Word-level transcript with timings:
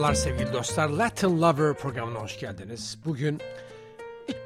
Merhabalar 0.00 0.14
sevgili 0.14 0.52
dostlar. 0.52 0.88
Latin 0.88 1.40
Lover 1.40 1.74
programına 1.74 2.18
hoş 2.18 2.40
geldiniz. 2.40 2.98
Bugün 3.04 3.40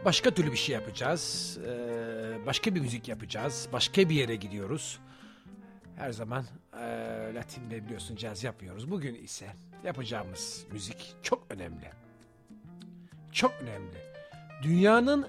başka 0.05 0.31
türlü 0.31 0.53
bir 0.53 0.57
şey 0.57 0.75
yapacağız. 0.75 1.59
Ee, 1.67 2.47
başka 2.47 2.75
bir 2.75 2.81
müzik 2.81 3.09
yapacağız. 3.09 3.69
Başka 3.73 4.09
bir 4.09 4.15
yere 4.15 4.37
gidiyoruz. 4.37 4.99
Her 5.97 6.13
zaman 6.13 6.45
e, 6.73 6.85
Latin'de 7.35 7.85
biliyorsun 7.85 8.17
caz 8.17 8.45
yapmıyoruz. 8.45 8.91
Bugün 8.91 9.15
ise 9.15 9.47
yapacağımız 9.85 10.65
müzik 10.73 11.15
çok 11.23 11.47
önemli. 11.51 11.91
Çok 13.33 13.53
önemli. 13.61 13.99
Dünyanın 14.63 15.27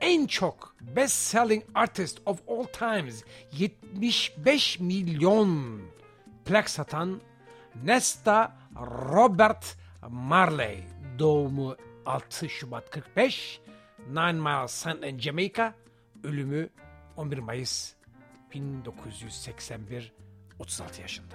en 0.00 0.26
çok 0.26 0.74
best 0.96 1.16
selling 1.16 1.64
artist 1.74 2.18
of 2.26 2.40
all 2.48 2.64
times 2.64 3.24
75 3.52 4.80
milyon 4.80 5.80
plak 6.44 6.70
satan 6.70 7.20
Nesta 7.84 8.56
Robert 8.86 9.76
Marley 10.08 10.84
doğumu 11.18 11.76
6 12.06 12.48
Şubat 12.48 12.90
45 12.90 13.60
Nine 14.08 14.32
Mile 14.32 14.68
Sand 14.68 15.02
and 15.02 15.20
Jamaica 15.20 15.74
ölümü 16.24 16.68
11 17.16 17.38
Mayıs 17.38 17.94
1981 18.54 20.12
36 20.58 21.02
yaşında. 21.02 21.34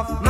of 0.00 0.29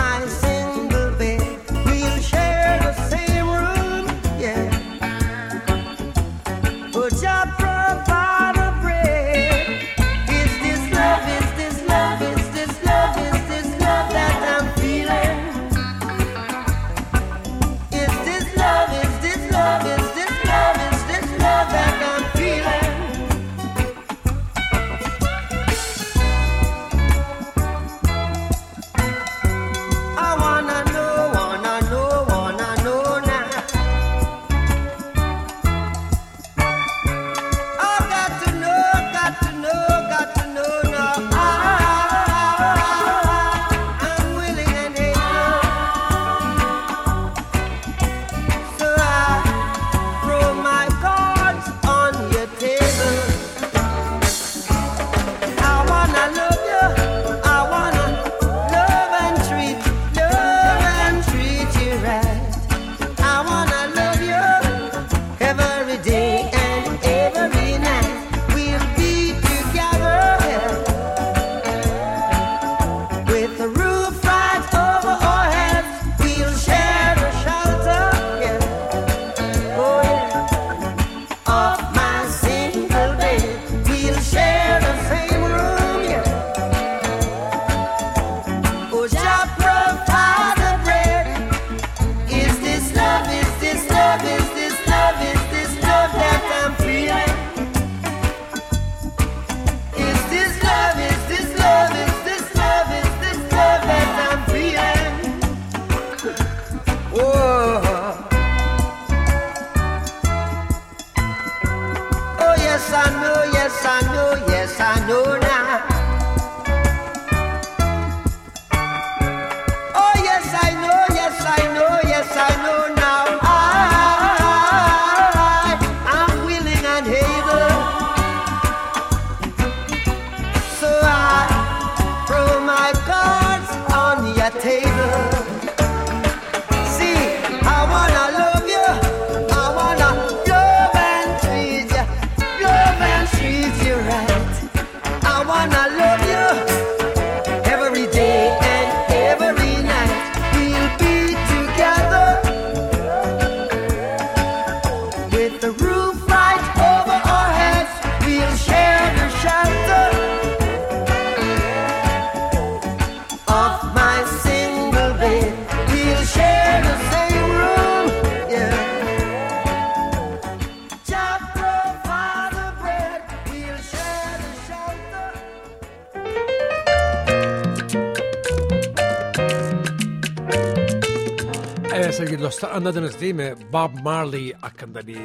değil 183.20 183.34
mi? 183.34 183.54
Bob 183.72 183.90
Marley 184.02 184.52
hakkında 184.52 185.06
bir 185.06 185.18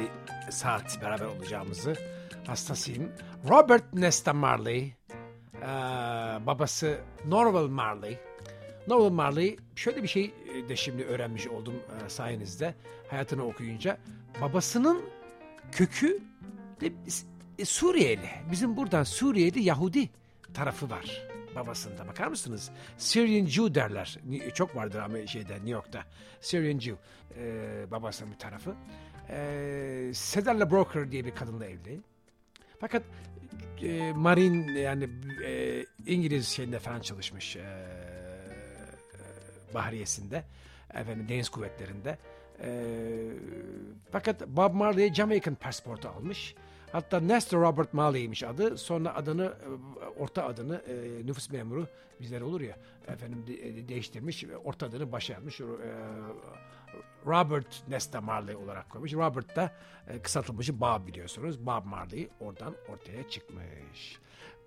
saat 0.50 1.02
beraber 1.02 1.24
olacağımızı 1.26 1.94
hastasıyım. 2.46 3.12
Robert 3.48 3.94
Nesta 3.94 4.32
Marley, 4.32 4.94
babası 6.46 6.98
Norval 7.26 7.66
Marley. 7.68 8.18
Norval 8.88 9.10
Marley 9.10 9.56
şöyle 9.76 10.02
bir 10.02 10.08
şey 10.08 10.34
de 10.68 10.76
şimdi 10.76 11.04
öğrenmiş 11.04 11.46
oldum 11.46 11.74
sayenizde 12.08 12.74
hayatını 13.10 13.46
okuyunca. 13.46 13.98
Babasının 14.40 15.04
kökü 15.72 16.18
de 16.80 16.92
e, 17.58 17.64
Suriyeli. 17.64 18.30
Bizim 18.50 18.76
buradan 18.76 19.02
Suriyeli 19.02 19.62
Yahudi 19.62 20.10
tarafı 20.54 20.90
var 20.90 21.22
babasında. 21.56 22.08
Bakar 22.08 22.26
mısınız? 22.26 22.70
Syrian 22.98 23.46
Jew 23.46 23.74
derler. 23.74 24.18
Çok 24.54 24.76
vardır 24.76 24.98
ama 24.98 25.26
şeyde 25.26 25.54
New 25.54 25.70
York'ta. 25.70 26.04
Syrian 26.40 26.78
Jew. 26.78 27.02
E, 27.38 27.90
babasının 27.90 28.32
bir 28.32 28.38
tarafı. 28.38 28.74
E, 29.30 30.12
Cedar'la 30.14 30.70
Broker 30.70 31.12
diye 31.12 31.24
bir 31.24 31.34
kadınla 31.34 31.66
evli. 31.66 32.00
Fakat 32.80 33.02
e, 33.82 34.12
Marine 34.12 34.80
yani 34.80 35.08
e, 35.44 35.84
İngiliz 36.06 36.48
şeyinde 36.48 36.78
falan 36.78 37.00
çalışmış. 37.00 37.56
E, 37.56 37.60
e, 37.60 37.64
bahriyesinde. 39.74 40.44
Efendim 40.94 41.26
deniz 41.28 41.48
kuvvetlerinde. 41.48 42.18
E, 42.60 42.70
fakat 44.12 44.48
Bob 44.48 44.74
Marley 44.74 45.14
Jamaican 45.14 45.54
pasaportu 45.54 46.08
almış. 46.08 46.54
Hatta 46.92 47.20
Nestor 47.20 47.60
Robert 47.60 47.94
Marley'miş 47.94 48.42
adı. 48.42 48.78
Sonra 48.78 49.14
adını, 49.14 49.44
e, 49.44 50.04
orta 50.04 50.46
adını 50.46 50.76
e, 50.76 51.26
nüfus 51.26 51.50
memuru 51.50 51.86
bizler 52.20 52.40
olur 52.40 52.60
ya 52.60 52.76
efendim 53.08 53.44
e, 53.62 53.88
değiştirmiş. 53.88 54.44
ve 54.44 54.56
Orta 54.56 54.86
adını 54.86 55.12
başa 55.12 55.32
yazmış. 55.32 55.60
Robert 57.26 57.88
Nesta 57.88 58.20
Marley 58.20 58.56
olarak 58.56 58.90
koymuş. 58.90 59.12
Robert 59.12 59.56
da 59.56 59.72
e, 60.08 60.22
kısaltılmışı 60.22 60.80
Bob 60.80 61.06
biliyorsunuz. 61.06 61.66
Bob 61.66 61.84
Marley 61.84 62.28
oradan 62.40 62.74
ortaya 62.88 63.28
çıkmış. 63.28 64.18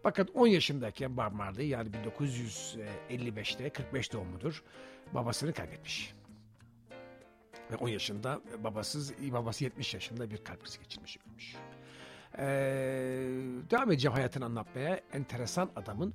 Fakat 0.04 0.30
10 0.34 0.48
yaşındayken 0.48 1.18
Bob 1.18 1.32
Marley 1.34 1.68
yani 1.68 1.90
1955'te 1.90 3.70
45 3.70 4.14
doğumludur. 4.14 4.64
Babasını 5.14 5.54
kaybetmiş. 5.54 6.14
Ve 7.72 7.76
10 7.76 7.88
yaşında 7.88 8.42
babasız, 8.64 9.14
babası 9.32 9.64
70 9.64 9.94
yaşında 9.94 10.30
bir 10.30 10.38
kalp 10.44 10.64
krizi 10.64 10.80
geçirmiş. 10.80 11.18
ölmüş. 11.18 11.56
Ee, 12.38 12.44
devam 13.72 13.92
edeceğim 13.92 14.14
hayatını 14.14 14.46
anlatmaya. 14.46 15.00
Enteresan 15.14 15.70
adamın 15.76 16.14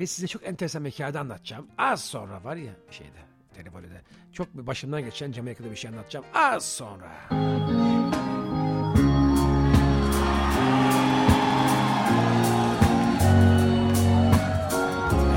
ve 0.00 0.06
size 0.06 0.26
çok 0.26 0.46
enteresan 0.46 0.84
bir 0.84 0.90
hikaye 0.90 1.18
anlatacağım. 1.18 1.66
Az 1.78 2.04
sonra 2.04 2.44
var 2.44 2.56
ya 2.56 2.72
şeyde, 2.90 3.18
telefonda. 3.54 3.86
Çok 4.32 4.56
bir 4.58 4.66
başımdan 4.66 5.04
geçen 5.04 5.32
Jamaika'da 5.32 5.70
bir 5.70 5.76
şey 5.76 5.90
anlatacağım. 5.90 6.26
Az 6.34 6.64
sonra. 6.64 7.10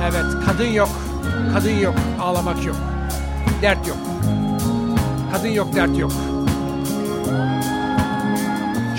Evet, 0.04 0.26
kadın 0.46 0.72
yok. 0.72 0.90
Kadın 1.54 1.80
yok, 1.80 1.96
ağlamak 2.22 2.66
yok. 2.66 2.76
Dert 3.62 3.88
yok. 3.88 3.98
Kadın 5.32 5.48
yok, 5.48 5.76
dert 5.76 5.98
yok. 5.98 6.12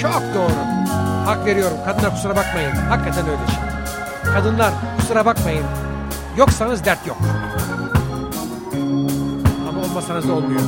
Çok 0.00 0.22
doğru. 0.34 0.79
Hak 1.26 1.46
veriyorum. 1.46 1.76
Kadınlar 1.84 2.10
kusura 2.10 2.36
bakmayın. 2.36 2.70
Hakikaten 2.70 3.24
öyle 3.26 3.46
şey. 3.46 4.32
Kadınlar 4.34 4.72
kusura 4.98 5.26
bakmayın. 5.26 5.64
Yoksanız 6.36 6.84
dert 6.84 7.06
yok. 7.06 7.18
Ama 9.68 9.80
olmasanız 9.80 10.28
da 10.28 10.32
olmuyor. 10.32 10.60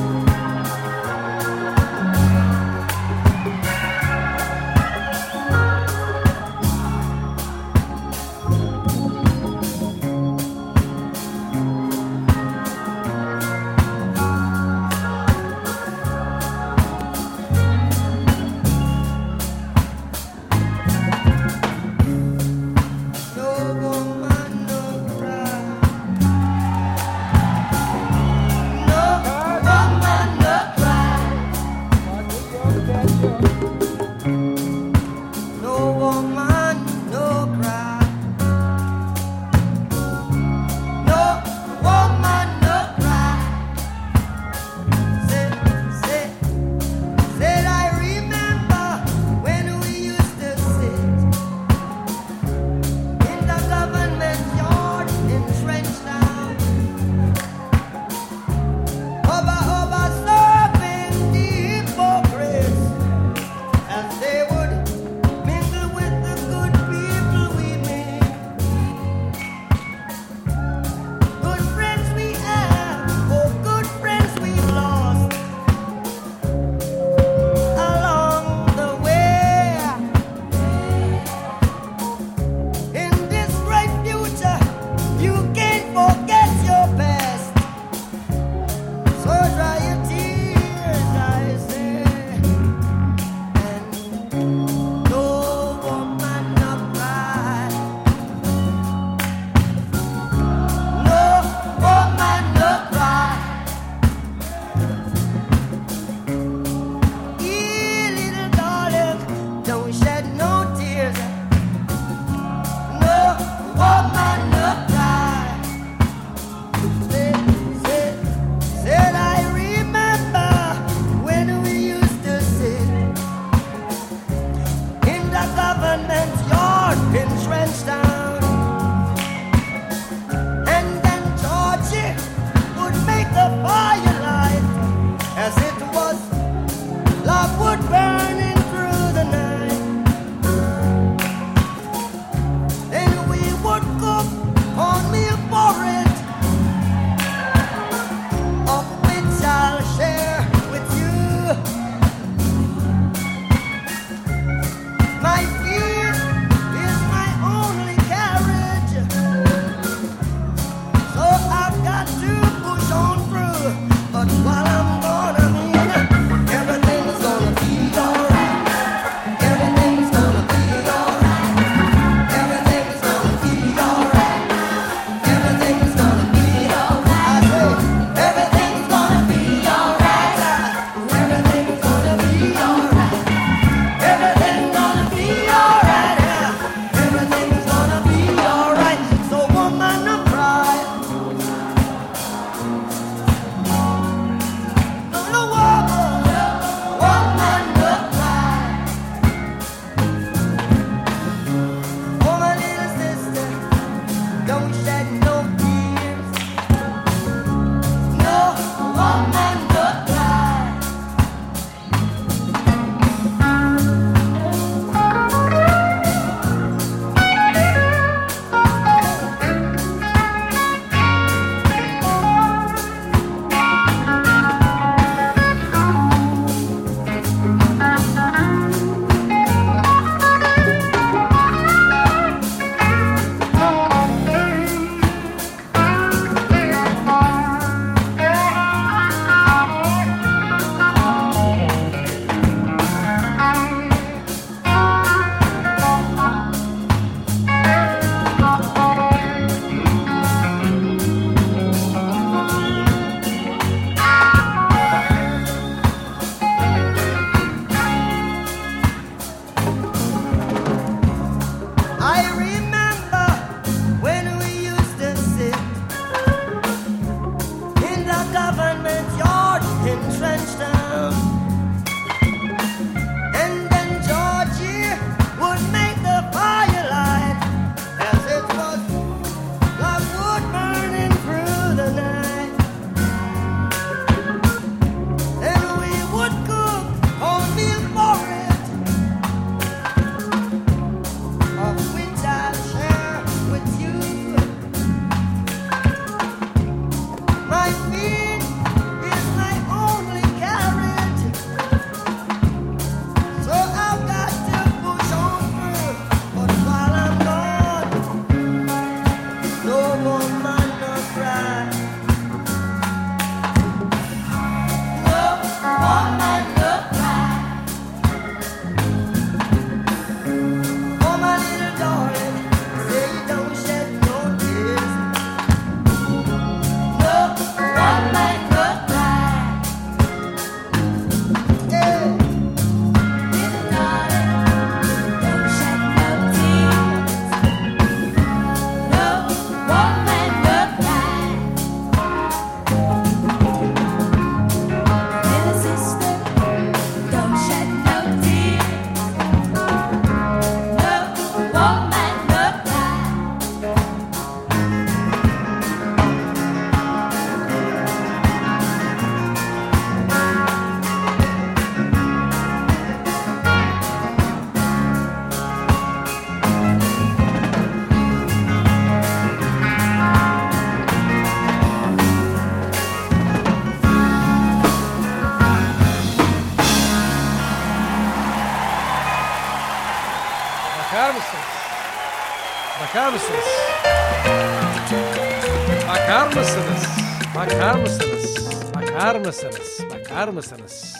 Bakar 389.12 389.26
mısınız? 389.26 389.80
Bakar 389.90 390.28
mısınız? 390.28 390.96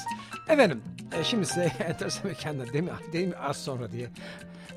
Efendim, 0.48 0.82
e, 1.12 1.24
şimdi 1.24 1.46
size 1.46 1.64
enteresan 1.88 2.26
mekanda 2.26 2.72
değil 2.72 2.84
mi, 2.84 2.90
değil 3.12 3.28
mi 3.28 3.36
az 3.36 3.56
sonra 3.56 3.92
diye. 3.92 4.10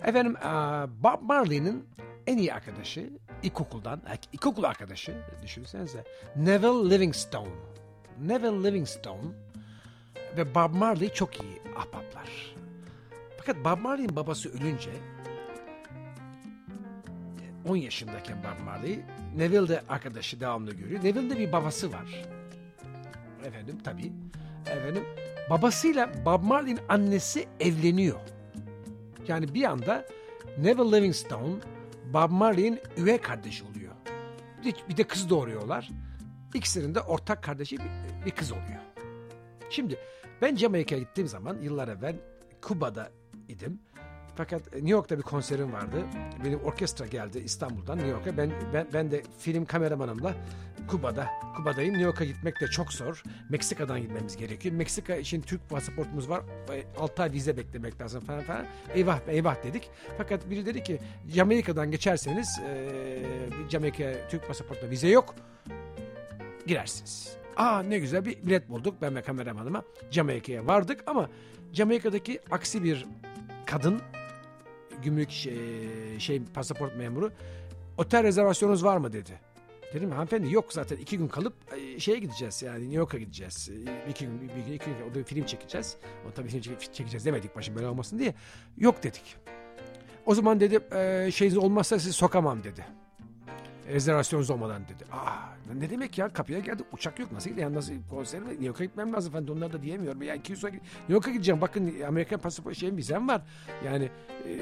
Efendim, 0.04 0.36
e, 0.38 0.50
Bob 1.04 1.22
Marley'nin 1.22 1.86
en 2.28 2.38
iyi 2.38 2.54
arkadaşı, 2.54 3.10
ilkokuldan, 3.44 4.02
ilkokul 4.34 4.64
arkadaşı, 4.64 5.14
düşünsenize, 5.44 6.04
Neville 6.36 6.96
Livingstone. 6.96 7.50
Neville 8.22 8.64
Livingstone 8.64 9.28
ve 10.38 10.56
Bob 10.56 10.74
Marley 10.74 11.10
çok 11.10 11.44
iyi 11.44 11.62
ahbaplar. 11.76 12.56
Fakat 13.38 13.66
Bob 13.66 13.82
Marley'in 13.82 14.16
babası 14.16 14.50
ölünce 14.50 14.92
10 17.70 17.76
yaşındayken 17.76 18.38
Bob 18.44 18.66
Marley 18.66 19.00
Neville 19.38 19.68
de 19.68 19.82
arkadaşı 19.90 20.40
devamlı 20.40 20.74
görüyor. 20.74 21.04
Neville'in 21.04 21.30
de 21.30 21.38
bir 21.38 21.52
babası 21.52 21.92
var. 21.92 22.26
Efendim 23.46 23.78
tabii. 23.84 24.12
Efendim 24.72 25.04
babasıyla 25.50 26.26
Bob 26.26 26.44
Marley'in 26.44 26.80
annesi 26.90 27.48
evleniyor. 27.60 28.20
Yani 29.28 29.54
bir 29.54 29.64
anda 29.64 30.06
Neville 30.58 30.98
Livingstone 30.98 31.56
Bob 32.14 32.32
Marley'in 32.32 32.80
üvey 32.98 33.18
kardeşi 33.18 33.64
oluyor. 33.64 33.94
Bir 34.62 34.74
de, 34.74 34.78
bir 34.90 34.98
de 34.98 35.04
kız 35.04 35.30
doğuruyorlar. 35.30 35.90
İkisinin 36.54 36.96
de 36.96 37.02
ortak 37.02 37.44
kardeşi 37.44 37.78
bir, 37.78 38.26
bir 38.26 38.32
kız 38.32 38.52
oluyor. 38.52 38.82
Şimdi 39.70 39.98
ben 40.42 40.56
Jamaika'ya 40.56 41.02
gittiğim 41.02 41.28
zaman 41.28 41.58
yıllar 41.62 41.88
evvel 41.88 42.16
Kuba'da 42.62 43.12
idim. 43.48 43.80
Fakat 44.36 44.74
New 44.74 44.90
York'ta 44.90 45.18
bir 45.18 45.24
konserim 45.24 45.74
vardı. 45.74 46.06
Benim 46.46 46.60
orkestra 46.60 47.06
geldi 47.06 47.40
İstanbul'dan 47.40 47.98
New 47.98 48.12
York'a. 48.12 48.38
Ben, 48.38 48.52
ben, 48.74 48.88
ben 48.94 49.12
de 49.12 49.24
film 49.38 49.66
kameramanımla 49.66 50.36
Kuba'da, 50.88 51.30
Kuba'dayım. 51.56 51.94
New 51.94 52.06
York'a 52.06 52.26
gitmek 52.26 52.62
de 52.62 52.68
çok 52.68 52.94
zor. 52.94 53.24
Meksika'dan 53.50 54.02
gitmemiz 54.02 54.38
gerekiyor. 54.38 54.76
Meksika 54.76 55.16
için 55.16 55.42
Türk 55.42 55.70
pasaportumuz 55.70 56.30
var. 56.30 56.44
6 56.98 57.24
ay 57.24 57.32
vize 57.32 57.58
beklemek 57.58 58.02
lazım 58.02 58.22
falan 58.22 58.42
falan. 58.42 58.66
Eyvah 58.94 59.20
eyvah 59.28 59.64
dedik. 59.64 59.90
Fakat 60.18 60.50
biri 60.50 60.66
dedi 60.66 60.84
ki 60.84 61.00
Jamaika'dan 61.28 61.92
geçerseniz 61.92 62.60
e, 62.60 62.90
Jamaika 63.70 64.14
Türk 64.30 64.48
pasaportunda 64.48 64.92
vize 64.92 65.08
yok 65.08 65.36
girersiniz. 66.68 67.38
Aa 67.58 67.80
ne 67.80 68.00
güzel 68.00 68.26
bir 68.26 68.44
bilet 68.44 68.70
bulduk 68.70 68.96
ben 69.02 69.16
ve 69.16 69.22
kameramanıma. 69.22 69.84
Jamaika'ya 70.12 70.68
vardık 70.68 71.04
ama 71.08 71.30
Jamaika'daki 71.74 72.40
aksi 72.52 72.84
bir 72.84 73.06
kadın 73.66 74.02
gümrük 75.04 75.32
şey, 75.32 75.56
şey 76.20 76.42
pasaport 76.54 76.96
memuru 76.96 77.32
otel 77.98 78.24
rezervasyonunuz 78.24 78.84
var 78.84 78.98
mı 78.98 79.14
dedi. 79.14 79.40
Dedim 79.96 80.12
hanımefendi 80.12 80.54
yok 80.54 80.74
zaten 80.74 80.98
iki 80.98 81.18
gün 81.18 81.28
kalıp 81.28 81.54
e, 81.78 82.00
şeye 82.00 82.20
gideceğiz 82.20 82.62
yani 82.62 82.82
New 82.82 82.96
York'a 82.98 83.18
gideceğiz. 83.18 83.70
E, 84.06 84.10
İki 84.10 84.26
gün, 84.26 84.42
bir 84.42 84.64
gün, 84.66 84.74
iki 84.74 84.86
gün 84.86 84.96
orada 85.08 85.20
bir 85.20 85.24
film 85.24 85.46
çekeceğiz. 85.46 85.98
O 86.30 86.32
tabii 86.32 86.48
film 86.50 86.62
çek- 86.62 86.94
çekeceğiz 86.94 87.26
demedik 87.26 87.56
başım 87.56 87.76
böyle 87.76 87.88
olmasın 87.88 88.20
diye. 88.20 88.34
Yok 88.78 89.04
dedik. 89.04 89.36
O 90.26 90.36
zaman 90.36 90.60
dedi 90.60 90.80
e, 90.96 91.32
şeyiniz 91.32 91.58
olmazsa 91.58 92.00
sizi 92.00 92.14
sokamam 92.14 92.64
dedi. 92.64 92.86
Rezervasyonunuz 93.88 94.50
olmadan 94.50 94.84
dedi. 94.88 95.06
Aa 95.12 95.36
ne 95.76 95.90
demek 95.90 96.18
ya 96.18 96.34
kapıya 96.34 96.60
geldi 96.60 96.84
uçak 96.92 97.20
yok 97.20 97.32
nasıl 97.32 97.50
gidiyor 97.50 97.74
nasıl 97.74 97.94
konser 98.10 98.42
mi 98.42 98.50
New 98.50 98.66
York'a 98.66 98.84
gitmem 98.86 99.14
lazım 99.14 99.34
falan 99.34 99.48
onlar 99.48 99.74
da 99.74 99.82
diyemiyorum. 99.82 100.22
Ya 100.22 100.36
200 100.36 100.64
New 100.64 100.80
York'a 101.10 101.32
gideceğim 101.32 101.62
bakın 101.62 102.02
Amerikan 102.08 102.40
pasaport 102.40 102.78
şeyim 102.78 102.98
vizem 102.98 103.28
var. 103.28 103.42
Yani 103.86 104.10
e, 104.46 104.52
e, 104.52 104.60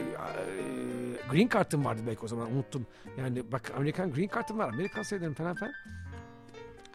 green 1.31 1.47
kartım 1.47 1.85
vardı 1.85 2.01
belki 2.07 2.21
o 2.25 2.27
zaman 2.27 2.51
unuttum. 2.51 2.85
Yani 3.17 3.51
bak 3.51 3.71
Amerikan 3.77 4.11
green 4.11 4.27
kartım 4.27 4.57
var 4.57 4.69
Amerikan 4.69 5.01
sayılırım 5.03 5.33
falan 5.33 5.55
falan. 5.55 5.73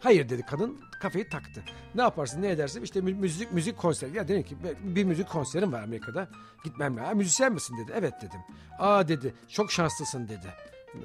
Hayır 0.01 0.29
dedi 0.29 0.43
kadın 0.49 0.79
kafayı 1.01 1.29
taktı. 1.29 1.63
Ne 1.95 2.01
yaparsın 2.01 2.41
ne 2.41 2.49
edersin 2.49 2.81
işte 2.81 3.01
mü- 3.01 3.13
müzik 3.13 3.51
müzik 3.53 3.77
konseri. 3.77 4.17
Ya 4.17 4.27
dedim 4.27 4.43
ki 4.43 4.57
"Ben- 4.63 4.95
bir 4.95 5.03
müzik 5.03 5.29
konserim 5.29 5.71
var 5.71 5.83
Amerika'da 5.83 6.27
gitmem. 6.63 6.97
"Ha, 6.97 7.13
Müzisyen 7.13 7.53
misin 7.53 7.77
dedi. 7.77 7.91
Evet 7.95 8.13
dedim. 8.21 8.39
Aa 8.79 9.07
dedi 9.07 9.33
çok 9.49 9.71
şanslısın 9.71 10.27
dedi. 10.27 10.47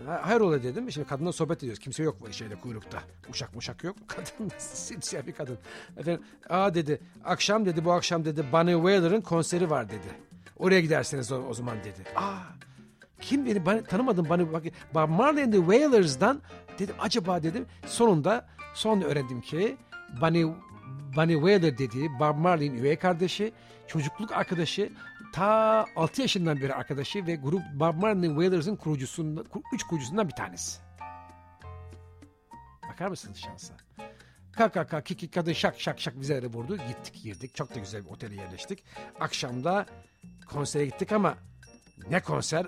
"Ha- 0.07 0.21
Hayrola 0.23 0.63
dedim. 0.63 0.93
Şimdi 0.93 1.09
kadınla 1.09 1.33
sohbet 1.33 1.59
ediyoruz. 1.59 1.79
Kimse 1.79 2.03
yok 2.03 2.17
bu 2.21 2.33
şeyde 2.33 2.55
kuyrukta. 2.55 2.99
Uşak 3.31 3.55
muşak 3.55 3.85
yok. 3.85 3.97
Kadın 4.07 4.51
simsiyah 4.59 5.27
bir 5.27 5.33
kadın. 5.33 5.59
Efendim 5.97 6.23
aa 6.49 6.75
dedi 6.75 7.01
akşam 7.25 7.67
dedi 7.67 7.85
bu 7.85 7.93
akşam 7.93 8.25
dedi 8.25 8.45
Bunny 8.53 8.73
Wailer'ın 8.75 9.21
konseri 9.21 9.71
var 9.71 9.89
dedi. 9.89 10.09
Oraya 10.59 10.81
gidersiniz 10.81 11.33
o, 11.33 11.37
o 11.37 11.55
zaman 11.55 11.77
dedi. 11.79 12.05
Aa 12.17 12.35
kim 13.21 13.47
beni 13.47 13.67
bana, 13.67 13.83
tanımadım 13.85 14.29
bana 14.29 14.53
bak 14.53 14.63
Bob 14.95 15.09
Marley 15.09 15.45
and 15.45 15.53
the 15.53 15.59
Wailers'dan 15.59 16.41
dedim 16.79 16.95
acaba 17.01 17.43
dedim 17.43 17.67
sonunda 17.87 18.47
son 18.75 19.01
öğrendim 19.01 19.41
ki 19.41 19.77
Bunny, 20.21 20.45
Bunny 21.17 21.35
Wailer 21.35 21.79
dediği 21.79 22.11
Bob 22.21 22.37
Marley'in 22.37 22.75
üvey 22.79 22.97
kardeşi 22.97 23.53
çocukluk 23.87 24.33
arkadaşı 24.33 24.93
ta 25.35 25.87
6 25.97 26.23
yaşından 26.23 26.61
beri 26.61 26.75
arkadaşı 26.75 27.27
ve 27.27 27.35
grup 27.35 27.63
Bob 27.75 27.95
Marley 27.95 28.29
Wailers'ın 28.29 28.77
kurucusundan, 28.77 29.47
üç 29.73 29.83
kurucusundan 29.83 30.29
bir 30.29 30.35
tanesi. 30.35 30.81
Bakar 32.91 33.09
mısınız 33.09 33.39
şansa? 33.39 33.75
Kalk 34.53 34.75
kalk 34.75 35.07
kiki 35.07 35.31
kadın 35.31 35.53
şak 35.53 35.81
şak 35.81 36.01
şak 36.01 36.17
vizeleri 36.17 36.47
vurdu. 36.47 36.77
Gittik 36.77 37.23
girdik. 37.23 37.55
Çok 37.55 37.75
da 37.75 37.79
güzel 37.79 38.05
bir 38.05 38.11
otele 38.11 38.35
yerleştik. 38.35 38.85
Akşamda 39.21 39.87
konsere 40.47 40.87
gittik 40.87 41.13
ama 41.13 41.35
ne 42.11 42.21
konser 42.21 42.67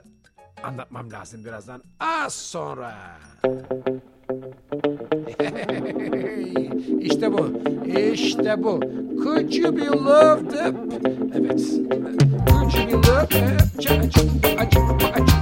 anlatmam 0.62 1.12
lazım 1.12 1.44
birazdan. 1.44 1.82
Az 2.00 2.34
sonra. 2.34 3.18
İşte 7.00 7.32
bu. 7.32 7.50
İşte 8.12 8.62
bu. 8.62 8.80
Could 9.24 9.52
you 9.52 9.76
be 9.76 9.86
loved? 9.86 10.52
Evet. 11.34 11.60
Could 12.48 12.72
you 12.74 12.86
be 12.88 13.08
loved? 13.08 13.32
Aç, 13.78 14.06
aç, 14.58 14.76
aç, 15.16 15.35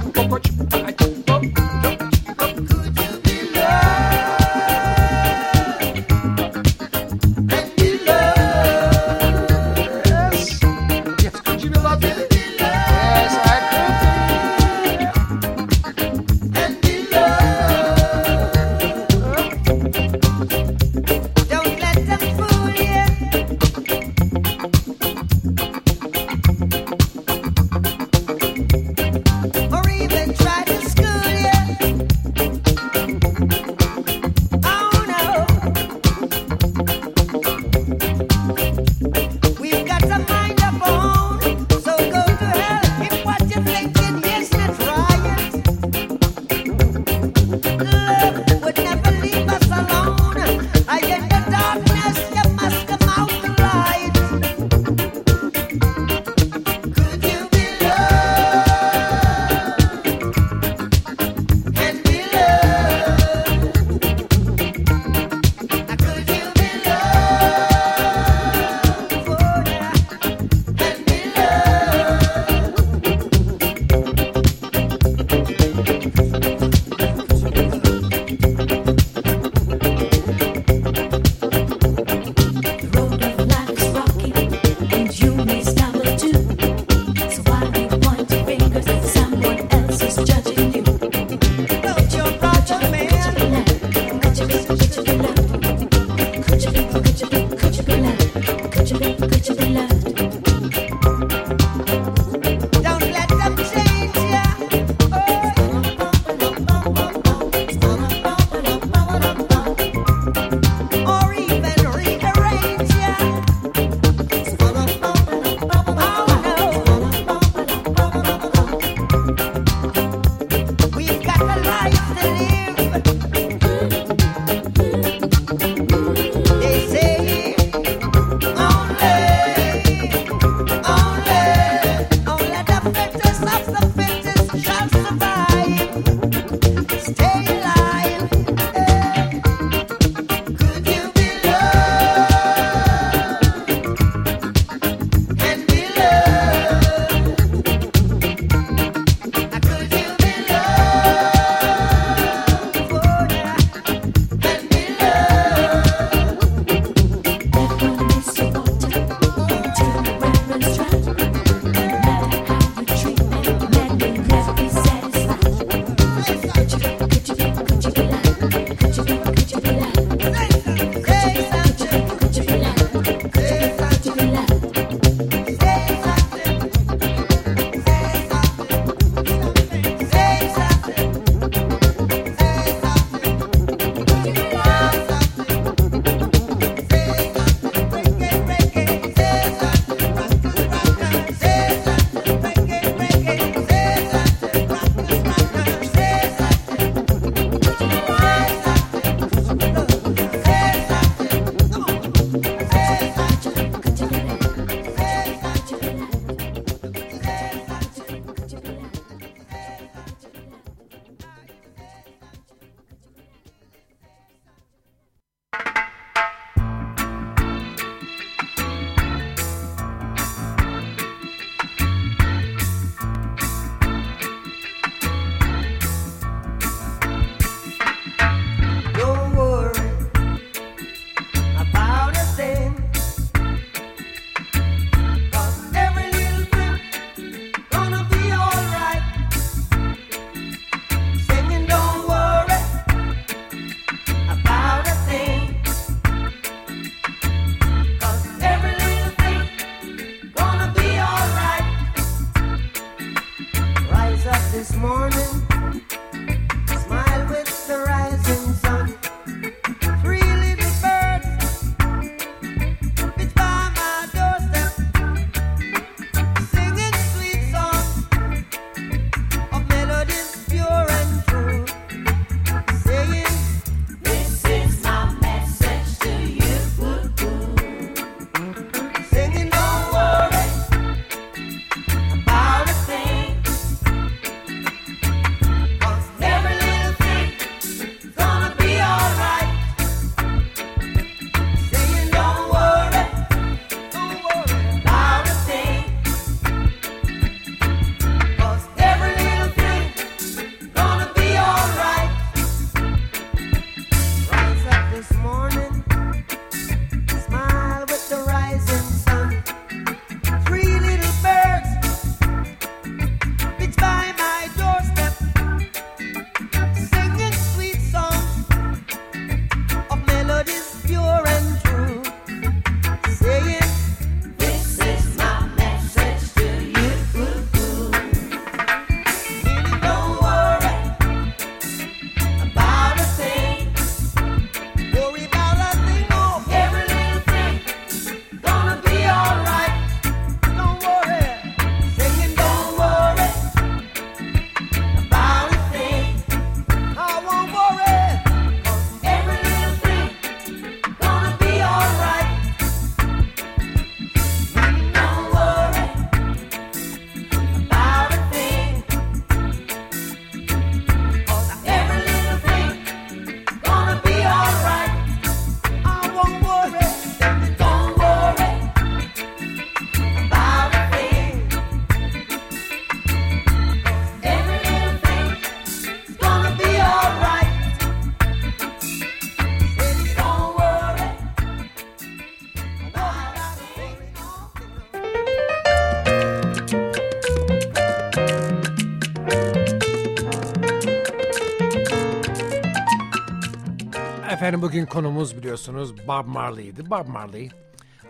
bugün 394.65 394.85
konumuz 394.85 395.37
biliyorsunuz 395.37 396.07
Bob 396.07 396.25
Marley'di. 396.27 396.89
Bob 396.89 397.07
Marley 397.07 397.49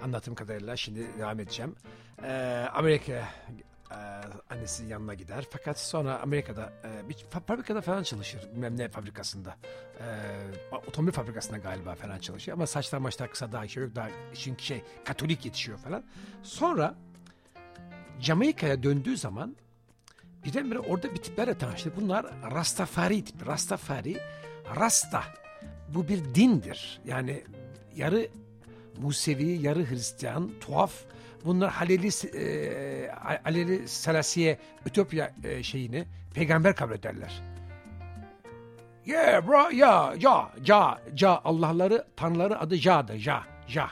anlatım 0.03 0.35
kadarıyla 0.35 0.77
şimdi 0.77 1.07
devam 1.19 1.39
edeceğim. 1.39 1.75
Ee, 2.23 2.65
Amerika 2.73 3.11
e, 3.91 3.97
annesinin 4.49 4.89
yanına 4.89 5.13
gider. 5.13 5.45
Fakat 5.49 5.79
sonra 5.79 6.19
Amerika'da 6.21 6.73
e, 6.83 7.09
bir 7.09 7.13
fa- 7.13 7.45
fabrikada 7.47 7.81
falan 7.81 8.03
çalışır. 8.03 8.49
Bilmem 8.55 8.91
fabrikasında. 8.91 9.55
E, 9.99 10.05
otomobil 10.87 11.11
fabrikasında 11.11 11.57
galiba 11.57 11.95
falan 11.95 12.19
çalışıyor. 12.19 12.57
Ama 12.57 12.67
saçlar 12.67 12.97
maçlar 12.99 13.31
kısa 13.31 13.51
daha 13.51 13.67
şey 13.67 13.83
yok. 13.83 13.95
Daha 13.95 14.09
çünkü 14.33 14.63
şey 14.63 14.83
katolik 15.05 15.45
yetişiyor 15.45 15.77
falan. 15.77 16.03
Sonra 16.43 16.95
Jamaika'ya 18.19 18.83
döndüğü 18.83 19.17
zaman 19.17 19.55
birdenbire 20.45 20.79
orada 20.79 21.11
bir 21.11 21.17
tiplerle 21.21 21.57
tanıştı. 21.57 21.91
Bunlar 21.95 22.25
Rastafari 22.51 23.23
tipi. 23.23 23.45
Rastafari, 23.45 24.17
Rasta. 24.79 25.23
Bu 25.89 26.07
bir 26.07 26.35
dindir. 26.35 27.01
Yani 27.05 27.43
yarı 27.95 28.27
Musevi, 28.97 29.45
yarı 29.45 29.89
Hristiyan, 29.89 30.51
tuhaf. 30.61 30.93
Bunlar 31.45 31.71
Haleli, 31.71 32.07
e, 32.37 33.11
Haleli 33.43 33.87
Selasiye 33.87 34.59
Ütopya 34.85 35.33
e, 35.43 35.63
şeyini 35.63 36.05
peygamber 36.33 36.75
kabul 36.75 36.93
ederler. 36.93 37.41
Yeah 39.05 39.47
bro, 39.47 39.69
ya, 39.73 40.13
ya, 40.19 40.51
ya, 40.65 40.99
ya. 41.21 41.41
Allah'ları, 41.43 42.05
tanrıları 42.15 42.59
adı 42.59 42.75
Ja'dır, 42.75 43.25
Ja, 43.25 43.43
Ja. 43.67 43.89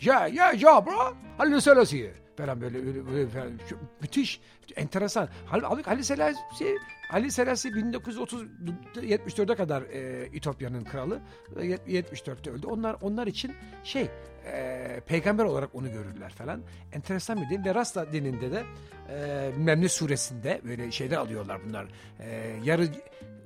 Ja, 0.00 0.26
ya, 0.26 0.54
Ja 0.56 0.86
bro, 0.86 1.14
Haleli 1.38 1.60
Selasiye 1.60 2.12
falan 2.36 2.60
böyle, 2.60 2.86
böyle, 2.86 3.06
böyle 3.06 3.28
falan. 3.28 3.52
Müthiş, 4.00 4.40
enteresan. 4.76 5.28
Halbuki 5.46 5.90
Ali 5.90 6.04
Selassie, 6.04 6.76
Ali 7.10 7.30
Selassie 7.30 7.70
1930-74'e 7.70 9.54
kadar 9.54 9.82
e, 9.82 10.28
İtopya'nın 10.32 10.84
kralı. 10.84 11.20
74'te 11.56 12.50
öldü. 12.50 12.66
Onlar 12.66 12.96
onlar 13.00 13.26
için 13.26 13.54
şey 13.84 14.08
e, 14.46 15.00
peygamber 15.06 15.44
olarak 15.44 15.74
onu 15.74 15.92
görürler 15.92 16.30
falan. 16.30 16.62
Enteresan 16.92 17.42
bir 17.42 17.48
din. 17.50 17.64
Ve 17.64 17.74
Rasta 17.74 18.12
dininde 18.12 18.52
de 18.52 18.62
e, 19.08 19.50
Memni 19.58 19.88
suresinde 19.88 20.60
böyle 20.64 20.90
şeyler 20.90 21.16
alıyorlar 21.16 21.60
bunlar. 21.68 21.86
E, 22.20 22.56
yarı 22.64 22.88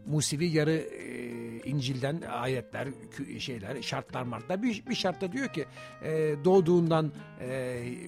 Musevi 0.06 0.46
yarı 0.46 0.72
e, 0.72 1.10
İncil'den 1.64 2.20
ayetler, 2.20 2.88
şeyler, 3.38 3.82
şartlar 3.82 4.22
martlar. 4.22 4.62
Bir, 4.62 4.86
bir 4.86 4.94
şartta 4.94 5.32
diyor 5.32 5.48
ki 5.48 5.66
e, 6.04 6.34
doğduğundan 6.44 7.12
e, 7.40 7.48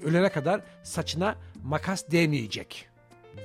ölene 0.05 0.29
kadar 0.29 0.61
saçına 0.83 1.37
makas 1.63 2.11
değmeyecek 2.11 2.89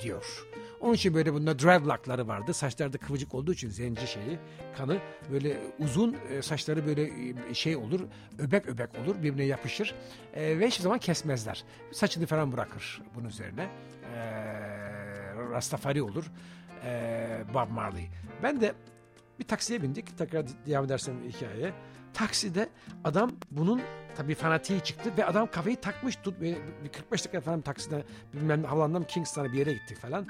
diyor. 0.04 0.48
Onun 0.82 0.94
için 0.94 1.14
böyle 1.14 1.34
bunda 1.34 1.60
dreadlockları 1.60 2.28
vardı. 2.28 2.54
Saçlarda 2.54 2.98
kıvırcık 2.98 3.34
olduğu 3.34 3.54
için 3.54 3.70
zenci 3.70 4.08
şeyi, 4.08 4.40
kanı 4.78 4.98
böyle 5.32 5.58
uzun 5.80 6.16
e, 6.30 6.42
saçları 6.42 6.86
böyle 6.86 7.30
e, 7.50 7.54
şey 7.54 7.76
olur, 7.76 8.00
öbek 8.40 8.68
öbek 8.68 8.90
olur, 8.96 9.16
birbirine 9.18 9.44
yapışır 9.44 9.96
e, 10.34 10.60
ve 10.60 10.68
hiçbir 10.68 10.84
zaman 10.84 11.00
kesmezler. 11.00 11.64
Saçını 11.92 12.26
falan 12.26 12.52
bırakır 12.52 13.02
bunun 13.16 13.30
üzerine. 13.30 13.70
E, 14.16 14.20
Rastafari 15.52 16.02
olur. 16.02 16.26
E, 16.86 17.44
Bob 17.54 17.70
Marley. 17.70 18.10
Ben 18.44 18.62
de 18.62 18.74
bir 19.40 19.44
taksiye 19.44 19.82
bindik. 19.82 20.18
Tekrar 20.18 20.46
devam 20.66 20.86
edersem 20.86 21.16
hikayeye. 21.30 21.74
Takside 22.14 22.70
adam 23.04 23.32
bunun 23.52 23.82
tabii 24.16 24.36
fanatiği 24.36 24.82
çıktı 24.82 25.12
ve 25.18 25.26
adam 25.26 25.52
kafayı 25.52 25.82
takmış 25.82 26.16
tut 26.16 26.42
bir 26.42 26.58
45 26.94 27.26
dakika 27.26 27.42
falan 27.42 27.62
takside 27.62 28.04
bilmem 28.34 28.64
havalandan 28.64 29.04
Kingston'a 29.04 29.54
bir 29.54 29.58
yere 29.58 29.74
gittik 29.74 29.98
falan 29.98 30.28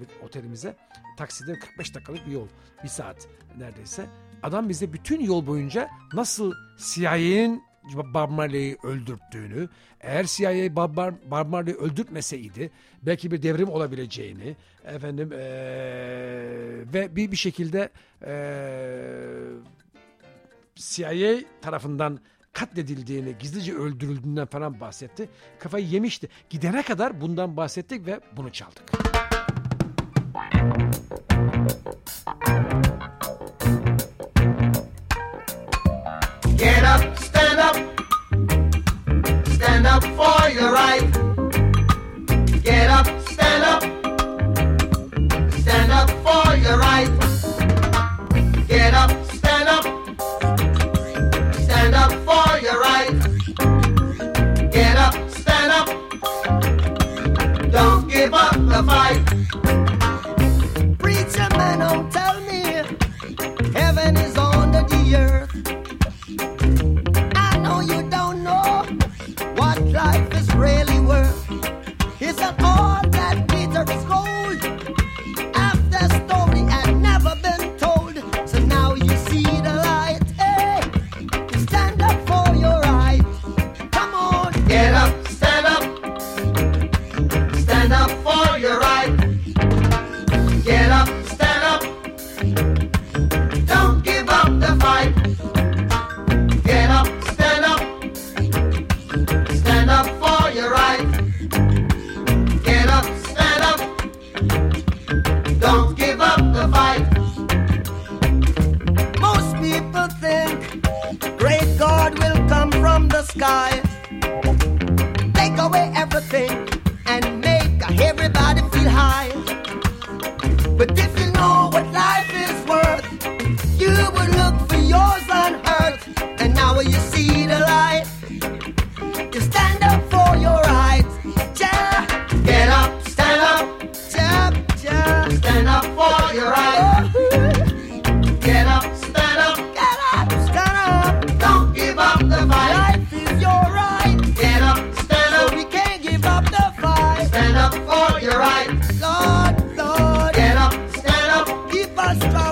bir 0.00 0.26
otelimize 0.26 0.76
takside 1.18 1.58
45 1.58 1.94
dakikalık 1.94 2.26
bir 2.26 2.32
yol 2.32 2.48
bir 2.84 2.88
saat 2.88 3.28
neredeyse 3.58 4.06
adam 4.42 4.68
bize 4.68 4.92
bütün 4.92 5.20
yol 5.20 5.46
boyunca 5.46 5.88
nasıl 6.12 6.52
CIA'nin 6.76 7.62
Bob 7.94 8.30
Marley'i 8.30 8.76
öldürttüğünü, 8.82 9.68
eğer 10.00 10.26
CIA 10.26 10.76
Bob, 10.76 10.96
Bob 11.30 11.46
Marley'i 11.46 11.76
öldürtmeseydi 11.76 12.70
belki 13.02 13.30
bir 13.30 13.42
devrim 13.42 13.68
olabileceğini, 13.68 14.56
efendim 14.84 15.32
ee, 15.32 15.38
ve 16.94 17.16
bir 17.16 17.32
bir 17.32 17.36
şekilde 17.36 17.90
ee, 18.26 19.30
CIA 20.74 21.38
tarafından 21.62 22.20
katledildiğini, 22.52 23.38
gizlice 23.38 23.74
öldürüldüğünden 23.74 24.46
falan 24.46 24.80
bahsetti. 24.80 25.28
Kafayı 25.58 25.86
yemişti. 25.86 26.28
Gidene 26.50 26.82
kadar 26.82 27.20
bundan 27.20 27.56
bahsettik 27.56 28.06
ve 28.06 28.20
bunu 28.36 28.52
çaldık. 28.52 29.19
Get 36.56 36.84
up, 36.84 37.18
stand 37.18 37.60
up. 37.60 37.76
Stand 39.46 39.86
up 39.86 40.02
for 40.02 40.48
your 40.50 40.72
right. 40.72 41.19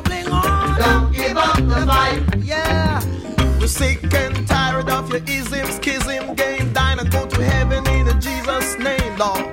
On. 0.06 0.78
Don't 0.78 1.12
give 1.12 1.36
up 1.36 1.56
the 1.56 1.86
fight. 1.86 2.22
Yeah. 2.38 3.02
We're 3.58 3.66
sick 3.66 4.12
and 4.14 4.46
tired 4.46 4.88
of 4.88 5.10
your 5.10 5.22
ism, 5.26 5.66
schism, 5.72 6.34
game, 6.34 6.72
dine 6.72 6.98
and 6.98 7.10
go 7.10 7.26
to 7.26 7.44
heaven 7.44 7.86
in 7.88 8.20
Jesus' 8.20 8.78
name, 8.78 9.18
Lord. 9.18 9.44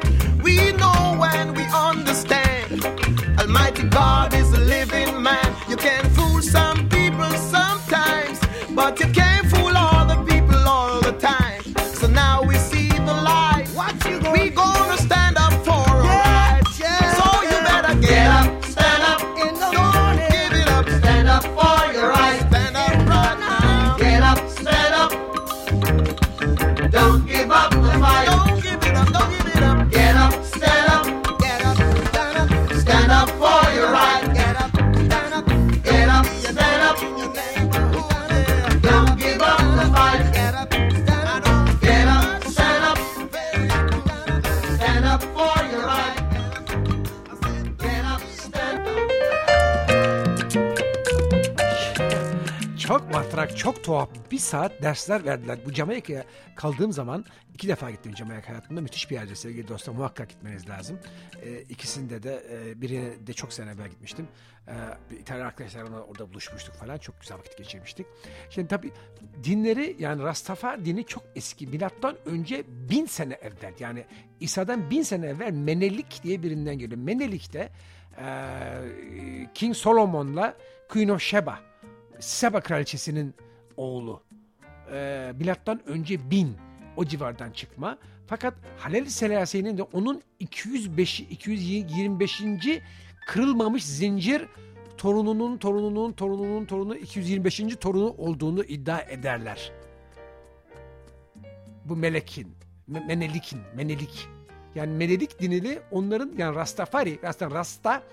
We 0.43 0.71
know 0.73 1.23
and 1.33 1.55
we 1.55 1.63
understand. 1.63 2.85
Almighty 3.39 3.83
God 3.89 4.33
is 4.33 4.51
a 4.53 4.59
living 4.59 5.21
man. 5.21 5.55
You 5.69 5.77
can 5.77 6.14
bir 54.31 54.37
saat 54.37 54.81
dersler 54.81 55.25
verdiler. 55.25 55.59
Bu 55.65 55.71
Jamaika'ya 55.73 56.25
kaldığım 56.55 56.91
zaman 56.91 57.25
iki 57.53 57.67
defa 57.67 57.91
gittim 57.91 58.17
Jamaika 58.17 58.49
hayatımda. 58.49 58.81
Müthiş 58.81 59.09
bir 59.11 59.15
yerdir 59.15 59.35
sevgili 59.35 59.67
dostlar. 59.67 59.93
Muhakkak 59.93 60.29
gitmeniz 60.29 60.69
lazım. 60.69 60.99
E, 61.43 61.61
ikisinde 61.61 62.23
de 62.23 62.43
e, 62.51 62.81
birine 62.81 63.27
de 63.27 63.33
çok 63.33 63.53
sene 63.53 63.71
evvel 63.71 63.89
gitmiştim. 63.89 64.27
E, 64.67 64.73
İtalyan 65.19 65.45
arkadaşlarımla 65.45 66.01
orada 66.01 66.29
buluşmuştuk 66.29 66.75
falan. 66.75 66.97
Çok 66.97 67.21
güzel 67.21 67.37
vakit 67.37 67.57
geçirmiştik. 67.57 68.05
Şimdi 68.49 68.67
tabii 68.67 68.91
dinleri 69.43 69.95
yani 69.99 70.23
Rastafari 70.23 70.85
dini 70.85 71.05
çok 71.05 71.23
eski. 71.35 71.67
Milattan 71.67 72.15
önce 72.25 72.63
bin 72.67 73.05
sene 73.05 73.33
evvel 73.33 73.73
yani 73.79 74.05
İsa'dan 74.39 74.89
bin 74.89 75.01
sene 75.01 75.27
evvel 75.27 75.51
Menelik 75.51 76.23
diye 76.23 76.43
birinden 76.43 76.79
geliyor. 76.79 77.01
Menelik 77.01 77.53
de 77.53 77.69
e, 78.17 79.53
King 79.53 79.75
Solomon'la 79.75 80.55
Queen 80.89 81.09
of 81.09 81.21
Sheba 81.21 81.59
Seba 82.19 82.61
kraliçesinin 82.61 83.35
oğlu. 83.77 84.23
E, 84.91 85.31
milattan 85.39 85.81
önce 85.87 86.29
bin 86.31 86.57
o 86.97 87.05
civardan 87.05 87.51
çıkma. 87.51 87.97
Fakat 88.27 88.53
Halil 88.77 89.05
Selase'nin 89.05 89.77
de 89.77 89.83
onun 89.83 90.21
205 90.39 91.19
225. 91.19 92.41
kırılmamış 93.27 93.85
zincir 93.85 94.45
torununun 94.97 95.57
torununun 95.57 96.11
torununun 96.11 96.65
torunu 96.65 96.95
225. 96.95 97.75
torunu 97.75 98.09
olduğunu 98.17 98.63
iddia 98.63 99.01
ederler. 99.01 99.71
Bu 101.85 101.95
melekin, 101.95 102.55
me- 102.91 103.05
menelikin, 103.07 103.59
menelik. 103.75 104.27
Yani 104.75 104.93
menelik 104.97 105.39
dinili 105.39 105.79
onların 105.91 106.33
yani 106.37 106.55
Rastafari, 106.55 107.19
Rasta, 107.23 107.51
Rasta, 107.51 108.03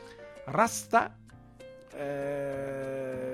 Rasta 0.54 1.12
eee, 1.98 3.31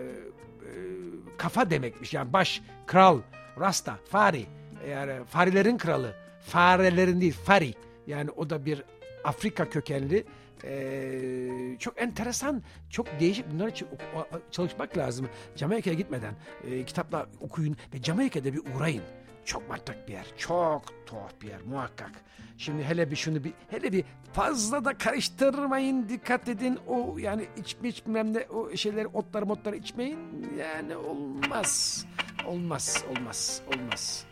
kafa 1.39 1.71
demekmiş. 1.71 2.15
Yani 2.15 2.33
baş, 2.33 2.63
kral, 2.87 3.21
Rasta, 3.61 3.97
Fari. 4.11 4.47
Yani 4.91 5.25
farilerin 5.25 5.79
kralı. 5.79 6.15
Farelerin 6.41 7.21
değil, 7.21 7.35
Fari. 7.45 7.75
Yani 8.07 8.31
o 8.31 8.51
da 8.51 8.65
bir 8.67 8.83
Afrika 9.25 9.71
kökenli 9.71 10.25
eee, 10.65 11.77
çok 11.79 12.03
enteresan, 12.03 12.63
çok 12.91 13.21
değişik 13.21 13.45
oku- 13.85 14.41
çalışmak 14.51 14.99
lazım. 14.99 15.29
Jamaika'ya 15.57 15.97
gitmeden 15.97 16.35
eee, 16.67 16.85
kitaplar 16.85 17.27
okuyun 17.41 17.77
ve 17.95 18.03
Jamaika'da 18.03 18.53
bir 18.55 18.61
uğrayın. 18.77 19.03
Çok 19.49 19.69
matrak 19.69 20.09
bir 20.09 20.13
yer. 20.13 20.27
Çok 20.37 21.07
tuhaf 21.07 21.41
bir 21.43 21.49
yer 21.49 21.61
muhakkak. 21.63 22.11
Şimdi 22.59 22.85
hele 22.85 23.11
bir 23.11 23.17
şunu 23.17 23.45
bir 23.45 23.53
hele 23.71 23.93
bir 23.93 24.05
fazla 24.33 24.85
da 24.85 24.99
karıştırmayın 24.99 26.09
dikkat 26.09 26.49
edin. 26.49 26.79
O 26.87 27.19
yani 27.19 27.49
içme 27.57 27.89
içmem 27.89 28.35
de 28.35 28.49
o 28.51 28.77
şeyleri 28.77 29.07
otları 29.07 29.47
motları 29.47 29.77
içmeyin. 29.77 30.19
Yani 30.59 30.97
olmaz. 30.97 32.05
Olmaz. 32.47 33.05
Olmaz. 33.11 33.63
Olmaz. 33.75 34.25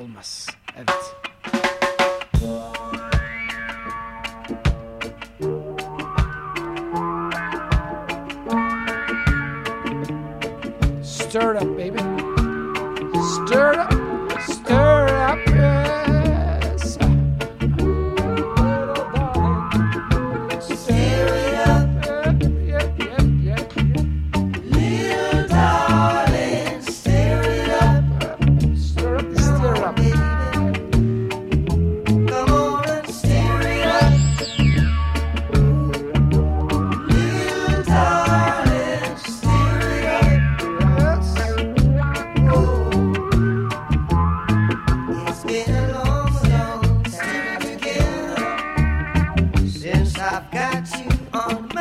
Olmaz. 0.00 0.48
Evet. 0.76 1.16
Stir 11.04 11.56
it 11.56 11.62
up, 11.62 11.78
baby. 11.78 11.98
Stir 13.20 13.72
it 13.72 13.78
up. 13.78 13.91
I've 50.24 50.48
got 50.52 50.88
you 51.00 51.10
on 51.32 51.71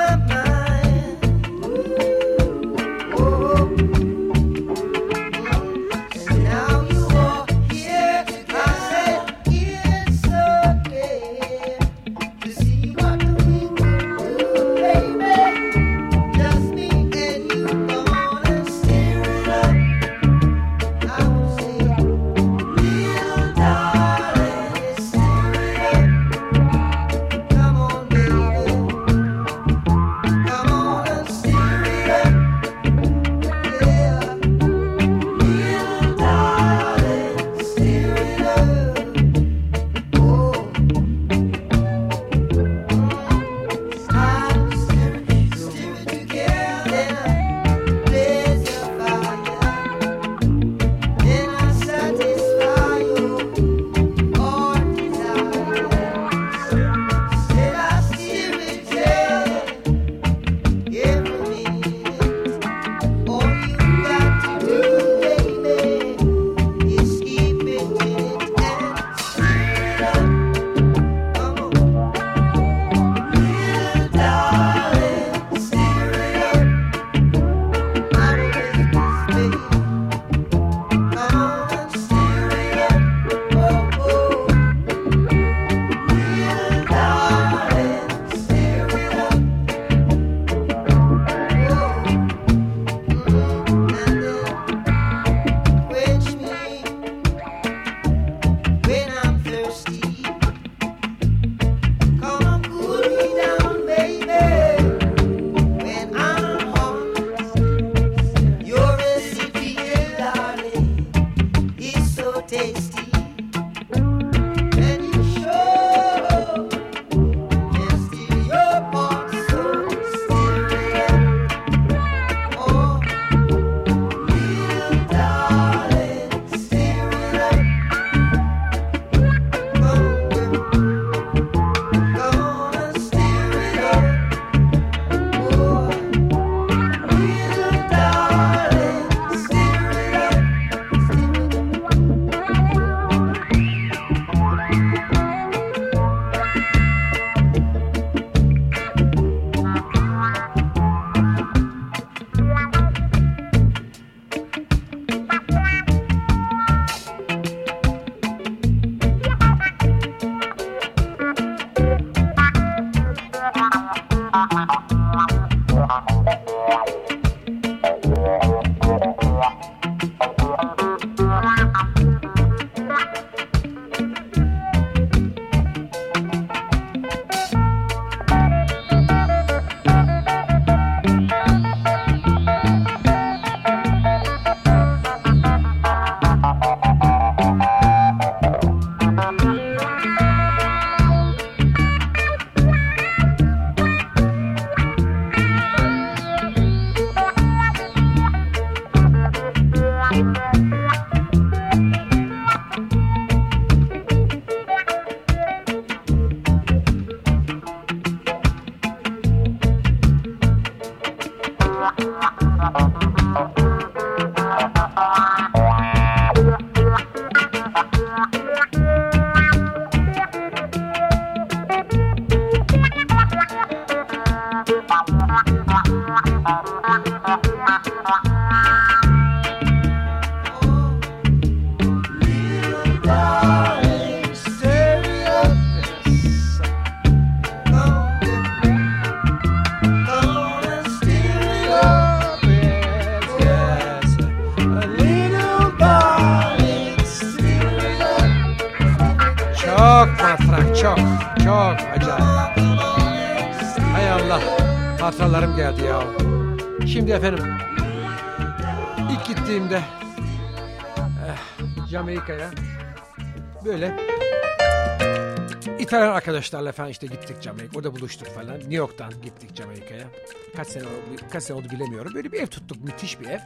arkadaşlarla 266.42 266.72
falan 266.72 266.90
işte 266.90 267.08
gittik 267.08 267.42
Jamaika. 267.42 267.78
Orada 267.78 267.96
buluştuk 267.96 268.28
falan. 268.28 268.56
New 268.60 268.74
York'tan 268.76 269.14
gittik 269.22 269.56
Jamaika'ya. 269.56 270.08
Kaç 270.56 270.68
sene, 270.68 270.84
oldu- 270.84 271.26
kaç 271.32 271.44
sene 271.44 271.58
oldu 271.58 271.68
bilemiyorum. 271.72 272.14
Böyle 272.14 272.32
bir 272.32 272.40
ev 272.42 272.48
tuttuk. 272.48 272.84
Müthiş 272.84 273.20
bir 273.20 273.26
ev. 273.26 273.40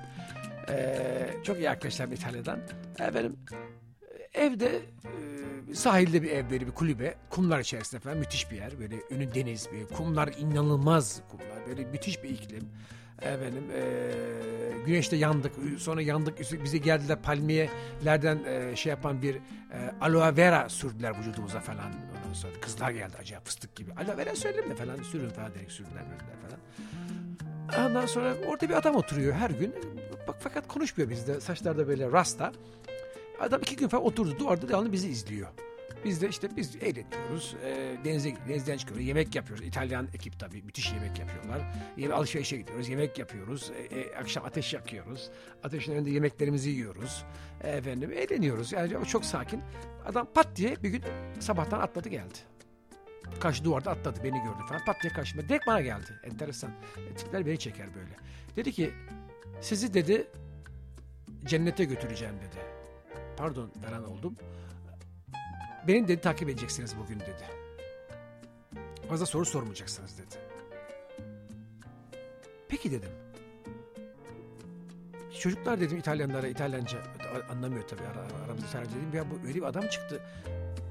Ee, 0.69 1.29
çok 1.43 1.57
iyi 1.57 1.69
arkadaşlarım 1.69 2.13
İtalya'dan. 2.13 2.59
Efendim 2.99 3.35
evde 4.33 4.81
e, 5.69 5.75
sahilde 5.75 6.23
bir 6.23 6.31
ev 6.31 6.49
böyle 6.49 6.67
bir 6.67 6.71
kulübe. 6.71 7.15
Kumlar 7.29 7.59
içerisinde 7.59 8.01
falan 8.01 8.17
müthiş 8.17 8.51
bir 8.51 8.55
yer. 8.55 8.79
Böyle 8.79 8.95
önü 9.09 9.33
deniz. 9.35 9.69
Böyle 9.71 9.85
kumlar 9.87 10.27
inanılmaz 10.39 11.21
kumlar. 11.31 11.67
Böyle 11.67 11.85
müthiş 11.85 12.23
bir 12.23 12.29
iklim. 12.29 12.69
Efendim 13.21 13.63
e, 13.75 13.83
güneşte 14.85 15.15
yandık. 15.15 15.53
Sonra 15.79 16.01
yandık. 16.01 16.63
Bize 16.63 16.77
geldiler 16.77 17.21
palmiyelerden 17.21 18.39
e, 18.45 18.75
şey 18.75 18.89
yapan 18.89 19.21
bir 19.21 19.35
e, 19.35 19.39
aloe 20.01 20.37
vera 20.37 20.69
sürdüler 20.69 21.19
vücudumuza 21.19 21.59
falan. 21.59 21.91
Sonra 22.35 22.53
kızlar 22.61 22.91
geldi 22.91 23.17
acayip 23.19 23.45
fıstık 23.45 23.75
gibi. 23.75 23.91
Aloe 23.93 24.17
vera 24.17 24.35
söyleyeyim 24.35 24.67
mi 24.69 24.75
falan. 24.75 25.03
Sürün 25.03 25.29
falan 25.29 25.53
direkt 25.53 25.71
sürdüler 25.71 26.03
falan. 26.41 27.87
Ondan 27.87 28.05
sonra 28.05 28.35
orada 28.47 28.69
bir 28.69 28.73
adam 28.73 28.95
oturuyor 28.95 29.33
her 29.33 29.49
gün. 29.49 29.75
Bak 30.27 30.35
fakat 30.39 30.67
konuşmuyor 30.67 31.09
bizde. 31.09 31.41
Saçlarda 31.41 31.79
da 31.79 31.87
böyle 31.87 32.11
rasta. 32.11 32.51
Adam 33.39 33.61
iki 33.61 33.75
gün 33.75 33.87
falan 33.87 34.05
oturdu 34.05 34.39
duvarda 34.39 34.69
devamlı 34.69 34.91
bizi 34.91 35.09
izliyor. 35.09 35.47
Biz 36.05 36.21
de 36.21 36.29
işte 36.29 36.55
biz 36.57 36.75
eğleniyoruz. 36.75 37.55
E, 37.63 37.97
denize 38.05 38.33
denizden 38.49 38.77
çıkıyoruz. 38.77 39.05
Yemek 39.05 39.35
yapıyoruz. 39.35 39.65
İtalyan 39.65 40.07
ekip 40.13 40.39
tabii 40.39 40.61
müthiş 40.61 40.93
yemek 40.93 41.19
yapıyorlar. 41.19 41.61
Yeme 41.97 42.13
alışverişe 42.13 42.57
gidiyoruz. 42.57 42.89
Yemek 42.89 43.19
yapıyoruz. 43.19 43.71
E, 43.91 43.99
e, 43.99 44.15
akşam 44.15 44.45
ateş 44.45 44.73
yakıyoruz. 44.73 45.29
Ateşin 45.63 45.91
önünde 45.91 46.09
yemeklerimizi 46.09 46.69
yiyoruz. 46.69 47.23
E, 47.63 47.69
efendim 47.69 48.11
eğleniyoruz. 48.11 48.71
Yani 48.71 48.97
o 48.97 49.05
çok 49.05 49.25
sakin. 49.25 49.61
Adam 50.05 50.27
pat 50.33 50.55
diye 50.55 50.83
bir 50.83 50.89
gün 50.89 51.03
sabahtan 51.39 51.79
atladı 51.79 52.09
geldi. 52.09 52.37
Karşı 53.39 53.63
duvarda 53.63 53.91
atladı 53.91 54.19
beni 54.23 54.37
gördü 54.43 54.67
falan. 54.69 54.85
Pat 54.85 54.95
diye 55.03 55.13
karşıma. 55.13 55.49
Direkt 55.49 55.67
bana 55.67 55.81
geldi. 55.81 56.19
Enteresan. 56.23 56.71
E, 57.11 57.15
tipler 57.15 57.45
beni 57.45 57.59
çeker 57.59 57.87
böyle. 57.95 58.15
Dedi 58.55 58.71
ki 58.71 58.93
sizi 59.61 59.93
dedi 59.93 60.27
cennete 61.45 61.85
götüreceğim 61.85 62.35
dedi. 62.35 62.61
Pardon 63.37 63.71
falan 63.85 64.11
oldum. 64.11 64.35
Beni 65.87 66.07
dedi 66.07 66.21
takip 66.21 66.49
edeceksiniz 66.49 66.95
bugün 66.97 67.19
dedi. 67.19 67.45
Fazla 69.09 69.25
soru 69.25 69.45
sormayacaksınız 69.45 70.17
dedi. 70.17 70.35
Peki 72.67 72.91
dedim. 72.91 73.09
Çocuklar 75.39 75.79
dedim 75.79 75.97
İtalyanlara 75.97 76.47
İtalyanca 76.47 76.97
anlamıyor 77.49 77.87
tabii 77.87 78.03
ara, 78.03 78.45
aramızda 78.45 78.67
İtalyanca 78.67 78.95
dedim. 78.95 79.09
Ya 79.13 79.31
bu 79.31 79.47
öyle 79.47 79.55
bir 79.55 79.63
adam 79.63 79.87
çıktı. 79.87 80.21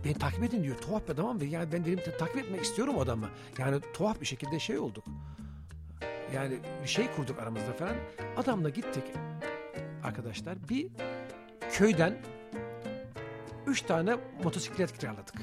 Beni 0.05 0.15
takip 0.15 0.43
edin 0.43 0.63
diyor. 0.63 0.79
Tuhaf 0.79 1.09
bir 1.09 1.13
adam 1.13 1.27
ama 1.27 1.45
yani 1.45 1.73
ben 1.73 1.85
dedim 1.85 2.01
takip 2.19 2.37
etmek 2.37 2.63
istiyorum 2.63 2.99
adamı. 2.99 3.31
Yani 3.59 3.81
tuhaf 3.95 4.21
bir 4.21 4.27
şekilde 4.27 4.59
şey 4.59 4.79
olduk. 4.79 5.05
Yani 6.35 6.59
bir 6.83 6.89
şey 6.89 7.11
kurduk 7.17 7.39
aramızda 7.39 7.73
falan. 7.73 7.97
Adamla 8.37 8.69
gittik 8.69 9.05
arkadaşlar. 10.05 10.69
Bir 10.69 10.89
köyden 11.73 12.19
üç 13.67 13.83
tane 13.83 14.17
motosiklet 14.45 14.99
kiraladık. 14.99 15.35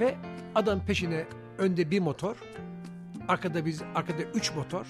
Ve 0.00 0.14
adam 0.54 0.80
peşine 0.86 1.24
önde 1.58 1.90
bir 1.90 2.00
motor, 2.00 2.36
arkada 3.28 3.66
biz 3.66 3.82
arkada 3.94 4.22
üç 4.22 4.54
motor. 4.54 4.86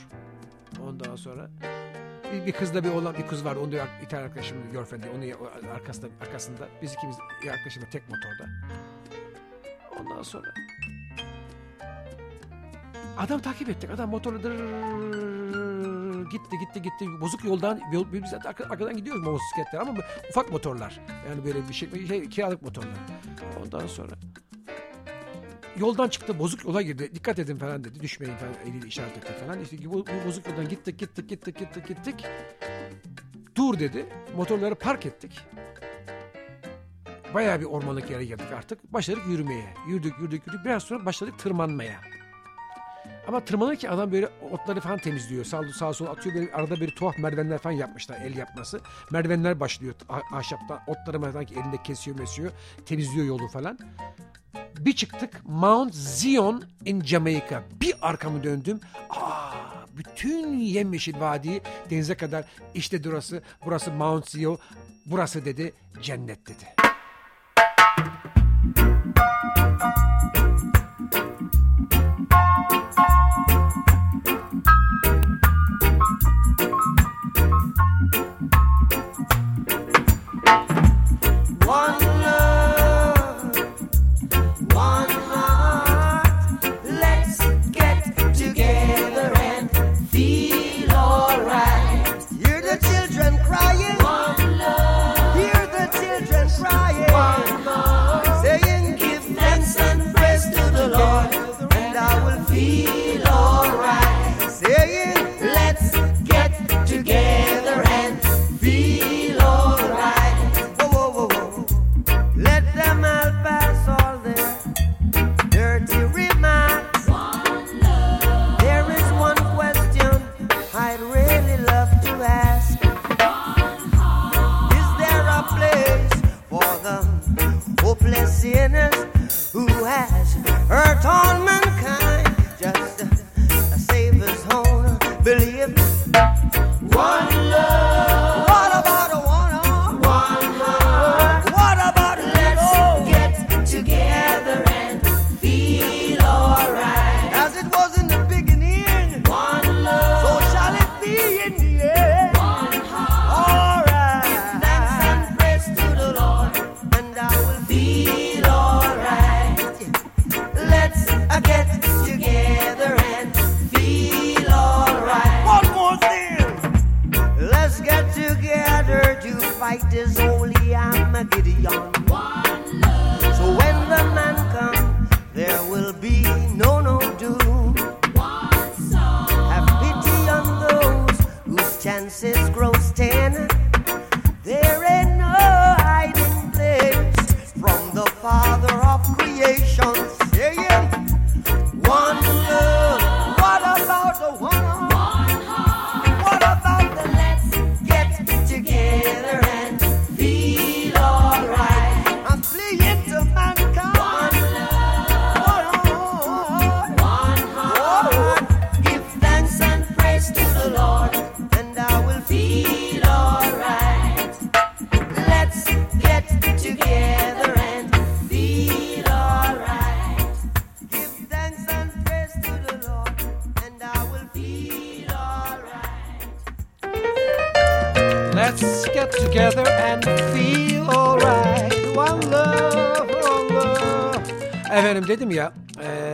Ondan 0.83 1.17
sonra 1.17 1.51
bir, 2.33 2.47
bir 2.47 2.53
kızla 2.53 2.85
bir 2.85 2.91
olan 2.91 3.15
bir 3.15 3.27
kız 3.27 3.45
vardı. 3.45 3.61
Onu 3.61 3.73
da 3.73 3.87
bir 4.03 4.09
tane 4.09 4.25
arkadaşımın 4.25 4.71
girlfriend'i. 4.71 5.07
Onun 5.17 5.69
arkasında 5.75 6.07
arkasında 6.21 6.69
biz 6.83 6.93
ikimiz 6.93 7.17
arkadaşımla 7.53 7.89
tek 7.91 8.03
motorda. 8.09 8.51
Ondan 10.01 10.23
sonra 10.23 10.55
Adam 13.19 13.41
takip 13.41 13.69
ettik. 13.69 13.91
Adam 13.91 14.11
motorla 14.11 14.43
dırrrr 14.43 15.44
gitti 16.23 16.59
gitti 16.59 16.83
gitti. 16.83 17.21
Bozuk 17.21 17.45
yoldan 17.45 17.81
yol, 17.93 18.13
biz 18.13 18.35
arkadan 18.35 18.97
gidiyoruz 18.97 19.23
motosikletler 19.23 19.81
ama 19.81 19.95
ufak 20.31 20.53
motorlar. 20.53 21.01
Yani 21.29 21.45
böyle 21.45 21.69
bir 21.69 21.75
şey, 21.75 22.07
şey 22.07 22.29
kiralık 22.29 22.63
motorlar. 22.63 22.99
Ondan 23.65 23.87
sonra 23.87 24.13
yoldan 25.79 26.09
çıktı 26.09 26.39
bozuk 26.39 26.65
yola 26.65 26.83
girdi. 26.83 27.11
Dikkat 27.15 27.39
edin 27.39 27.57
falan 27.57 27.85
dedi. 27.85 28.01
Düşmeyin 28.01 28.37
falan 28.37 28.55
eliyle 28.67 28.87
işaret 28.87 29.17
etti 29.17 29.33
falan. 29.47 29.61
İşte 29.61 29.77
bu, 29.85 29.93
bu 29.93 30.27
bozuk 30.27 30.49
yoldan 30.49 30.69
gittik 30.69 30.99
gittik 30.99 31.29
gittik 31.29 31.59
gittik 31.59 31.89
gittik. 31.89 32.27
Dur 33.57 33.79
dedi. 33.79 34.07
Motorları 34.37 34.75
park 34.75 35.07
ettik. 35.07 35.41
Bayağı 37.35 37.61
bir 37.61 37.65
ormanlık 37.65 38.11
yere 38.11 38.25
geldik 38.25 38.53
artık. 38.57 38.93
Başladık 38.93 39.23
yürümeye. 39.29 39.75
Yürüdük 39.89 40.19
yürüdük 40.19 40.47
yürüdük. 40.47 40.65
Biraz 40.65 40.83
sonra 40.83 41.07
başladık 41.07 41.39
tırmanmaya. 41.39 42.14
Ama 43.29 43.45
tırmanırken 43.45 43.89
adam 43.93 44.13
böyle 44.13 44.29
otları 44.51 44.81
falan 44.81 44.99
temizliyor. 44.99 45.45
Sağ, 45.45 45.63
sağa 45.73 45.93
sola 45.93 46.11
atıyor. 46.11 46.35
Böyle 46.35 46.53
arada 46.53 46.81
bir 46.81 46.91
tuhaf 46.91 47.19
merdivenler 47.19 47.59
falan 47.59 47.75
yapmışlar 47.75 48.17
el 48.21 48.37
yapması. 48.37 48.81
Merdivenler 49.11 49.61
başlıyor 49.61 49.95
ah- 50.09 50.33
ahşaptan. 50.33 50.81
Otları 50.87 51.21
falan 51.21 51.45
ki 51.45 51.55
elinde 51.55 51.83
kesiyor 51.83 52.19
mesiyor. 52.19 52.51
Temizliyor 52.87 53.27
yolu 53.27 53.49
falan. 53.49 53.79
Bir 54.79 54.93
çıktık 54.93 55.41
Mount 55.45 55.95
Zion 55.95 56.65
in 56.85 57.01
Jamaica. 57.01 57.63
Bir 57.81 57.95
arkamı 58.03 58.43
döndüm. 58.45 58.81
Aa, 59.11 59.53
bütün 59.97 60.59
yemyeşil 60.59 61.21
vadi 61.21 61.63
denize 61.91 62.15
kadar 62.15 62.45
işte 62.75 63.05
burası, 63.05 63.43
burası 63.67 63.93
Mount 63.93 64.31
Zion. 64.31 64.59
Burası 65.07 65.45
dedi 65.45 65.73
cennet 66.03 66.47
dedi. 66.47 66.84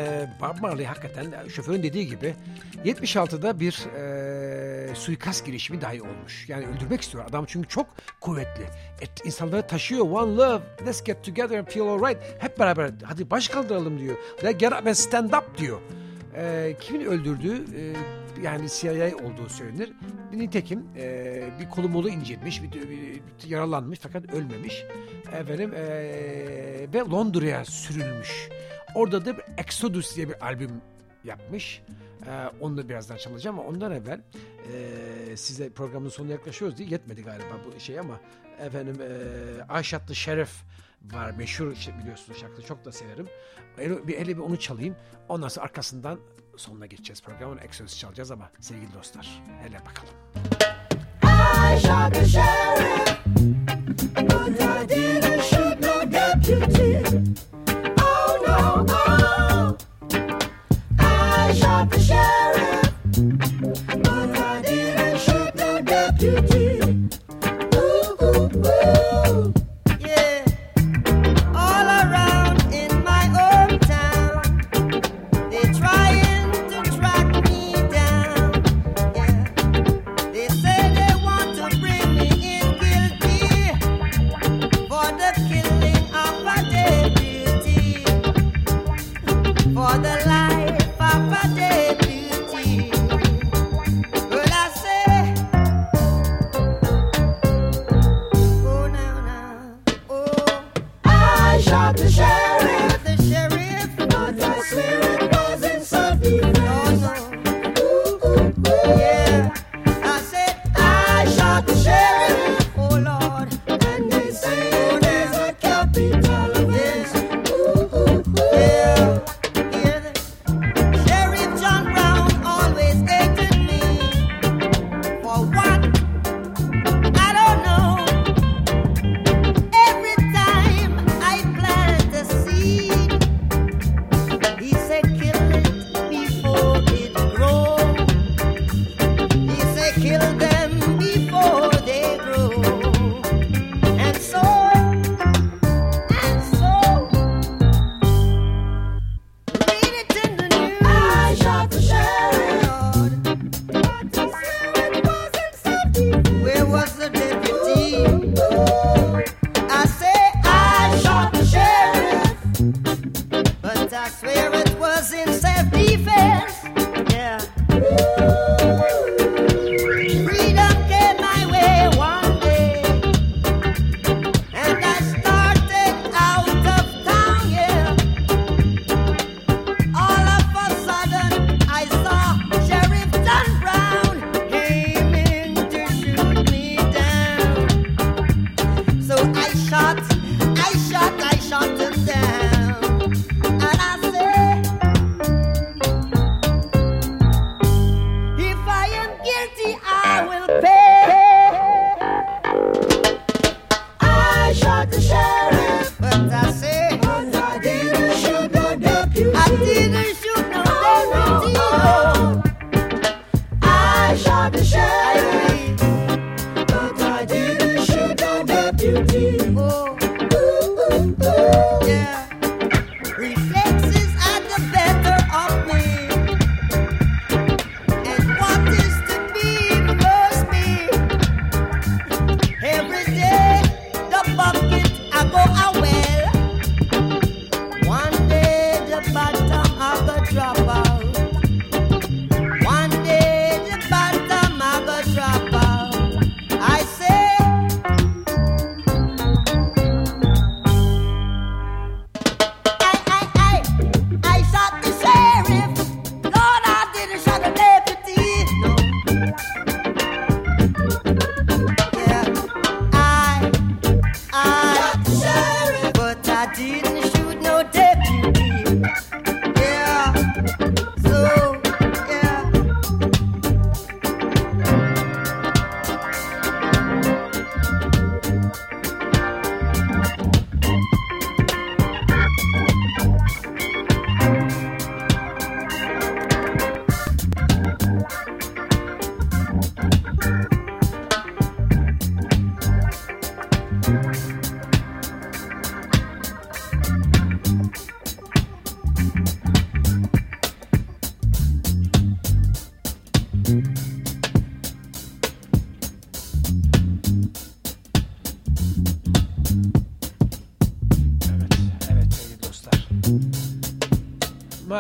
e, 0.01 0.29
Bob 0.41 0.61
Marley 0.61 0.87
hakikaten 0.87 1.33
e, 1.33 1.49
şoförün 1.49 1.83
dediği 1.83 2.07
gibi 2.07 2.35
76'da 2.85 3.61
bir 3.61 3.87
e, 3.97 4.95
suikast 4.95 5.47
girişimi 5.47 5.81
dahi 5.81 6.03
olmuş. 6.03 6.49
Yani 6.49 6.67
öldürmek 6.67 7.01
istiyor 7.01 7.25
adam 7.29 7.45
çünkü 7.49 7.69
çok 7.69 7.87
kuvvetli. 8.21 8.65
Et, 9.01 9.11
insanları 9.25 9.67
taşıyor. 9.67 10.11
One 10.11 10.37
love, 10.37 10.61
let's 10.87 11.05
get 11.05 11.25
together 11.25 11.59
and 11.59 11.67
feel 11.67 11.87
alright. 11.87 12.19
Hep 12.39 12.59
beraber 12.59 12.91
hadi 13.05 13.31
baş 13.31 13.49
kaldıralım 13.49 13.99
diyor. 13.99 14.17
Let's 14.45 14.59
get 14.59 14.73
up 14.73 14.87
and 14.87 14.95
stand 14.95 15.33
up 15.33 15.59
diyor. 15.59 15.81
E, 16.37 16.77
kimin 16.81 17.07
öldürdüğü 17.07 17.55
e, 17.55 17.97
yani 18.43 18.69
CIA 18.69 19.17
olduğu 19.17 19.49
söylenir. 19.49 19.93
Nitekim 20.33 20.85
e, 20.97 21.43
bir 21.61 21.71
kolu 21.71 21.89
molu 21.89 22.09
incinmiş, 22.09 22.63
bir, 22.63 22.73
bir, 22.73 23.21
yaralanmış 23.49 23.99
fakat 24.03 24.35
ölmemiş. 24.35 24.85
Efendim, 25.41 25.75
e, 25.75 25.83
ve 26.95 26.99
Londra'ya 26.99 27.65
sürülmüş. 27.65 28.49
Orada 28.95 29.24
da 29.24 29.36
bir 29.36 29.45
Exodus 29.59 30.16
diye 30.16 30.28
bir 30.28 30.47
albüm 30.47 30.80
yapmış. 31.24 31.82
Ee, 32.26 32.51
onu 32.61 32.76
da 32.76 32.88
birazdan 32.88 33.16
çalacağım 33.16 33.59
ama 33.59 33.68
ondan 33.68 33.93
evvel 33.93 34.20
e, 34.72 35.36
size 35.36 35.70
programın 35.70 36.09
sonuna 36.09 36.32
yaklaşıyoruz 36.32 36.78
diye 36.78 36.88
yetmedi 36.88 37.22
galiba 37.22 37.59
bu 37.66 37.80
şey 37.80 37.99
ama 37.99 38.20
efendim 38.59 38.97
e, 39.03 39.62
Ayşatlı 39.72 40.14
Şeref 40.14 40.51
var 41.12 41.30
meşhur 41.30 41.72
işte 41.72 41.99
biliyorsunuz 41.99 42.41
şarkı 42.41 42.62
çok 42.62 42.84
da 42.84 42.93
severim. 42.93 43.28
Hele 43.76 44.07
bir, 44.09 44.18
hele 44.18 44.36
bir 44.36 44.43
onu 44.43 44.59
çalayım. 44.59 44.97
Ondan 45.28 45.49
sonra 45.49 45.64
arkasından 45.64 46.18
sonuna 46.57 46.86
geçeceğiz 46.86 47.22
programın 47.22 47.59
Exodus 47.59 47.99
çalacağız 47.99 48.30
ama 48.30 48.51
sevgili 48.61 48.95
dostlar 48.95 49.43
hele 49.62 49.78
bakalım. 49.80 50.14
Ayşatlı 51.62 52.26
Şeref 52.26 53.20
Good 54.14 54.55
idea 54.55 55.43
should 55.43 55.82
not 55.82 56.12
get 56.12 56.49
you 56.49 57.60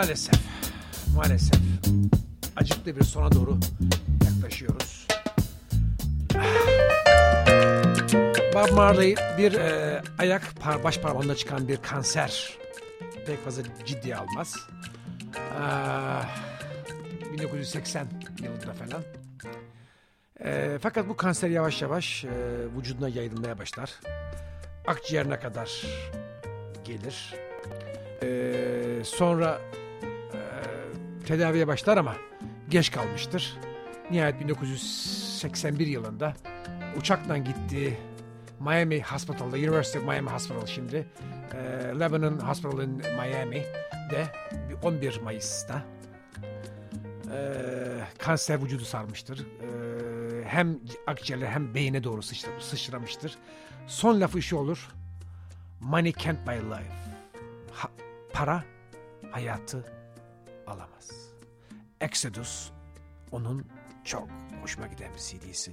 Maalesef, 0.00 0.34
maalesef 1.16 1.60
acıklı 2.56 2.96
bir 2.96 3.04
sona 3.04 3.32
doğru 3.32 3.58
yaklaşıyoruz. 4.24 5.06
Bob 8.54 8.72
Marley 8.72 9.14
bir 9.38 9.52
e, 9.52 10.02
ayak 10.18 10.42
par, 10.60 10.84
baş 10.84 10.98
parmağında 10.98 11.34
çıkan 11.34 11.68
bir 11.68 11.76
kanser. 11.76 12.58
Pek 13.26 13.44
fazla 13.44 13.62
ciddiye 13.86 14.16
almaz. 14.16 14.56
Aa, 15.60 16.22
1980 17.32 18.06
yılında 18.42 18.72
falan. 18.72 19.02
E, 20.44 20.78
fakat 20.82 21.08
bu 21.08 21.16
kanser 21.16 21.48
yavaş 21.48 21.82
yavaş 21.82 22.24
e, 22.24 22.28
vücuduna 22.76 23.08
yayılmaya 23.08 23.58
başlar. 23.58 23.90
Akciğerine 24.86 25.40
kadar 25.40 25.86
gelir. 26.84 27.34
Ee, 28.22 29.02
sonra 29.04 29.60
e, 29.74 29.79
tedaviye 31.30 31.66
başlar 31.66 31.96
ama 31.96 32.16
geç 32.68 32.90
kalmıştır. 32.92 33.56
Nihayet 34.10 34.40
1981 34.40 35.86
yılında 35.86 36.34
uçakla 36.96 37.38
gittiği 37.38 37.98
Miami 38.60 39.02
Hospital'da, 39.02 39.56
University 39.56 39.98
of 39.98 40.04
Miami 40.04 40.30
Hospital 40.30 40.66
şimdi, 40.66 41.06
e, 41.54 41.58
Lebanon 42.00 42.38
Hospital 42.38 42.82
in 42.82 42.90
Miami'de 42.90 44.26
11 44.82 45.20
Mayıs'ta 45.20 45.82
e, 47.32 47.38
kanser 48.18 48.62
vücudu 48.62 48.84
sarmıştır. 48.84 49.38
E, 49.40 50.44
hem 50.44 50.78
akciğerle 51.06 51.48
hem 51.50 51.74
beyine 51.74 52.04
doğru 52.04 52.20
sıçra- 52.22 52.60
sıçramıştır. 52.60 53.38
Son 53.86 54.20
lafı 54.20 54.42
şu 54.42 54.56
olur. 54.56 54.88
Money 55.80 56.12
can't 56.12 56.46
buy 56.46 56.54
life. 56.54 56.92
Ha- 57.72 57.90
para 58.32 58.64
hayatı 59.30 59.84
alamaz. 60.66 61.19
Exodus 62.00 62.70
onun 63.32 63.66
çok 64.04 64.28
hoşuma 64.62 64.86
giden 64.86 65.14
bir 65.14 65.18
CD'si. 65.18 65.72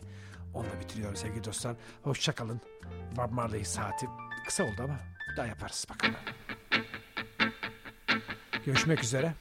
Onunla 0.54 0.80
bitiriyoruz 0.80 1.20
sevgili 1.20 1.44
dostlar. 1.44 1.76
Hoşçakalın. 2.04 2.62
Bob 3.18 3.32
Marley 3.32 3.66
saati 3.66 4.08
kısa 4.46 4.64
oldu 4.64 4.82
ama 4.84 5.00
daha 5.38 5.46
yaparız 5.46 5.86
bakalım. 5.90 6.16
Görüşmek 8.66 9.04
üzere. 9.04 9.34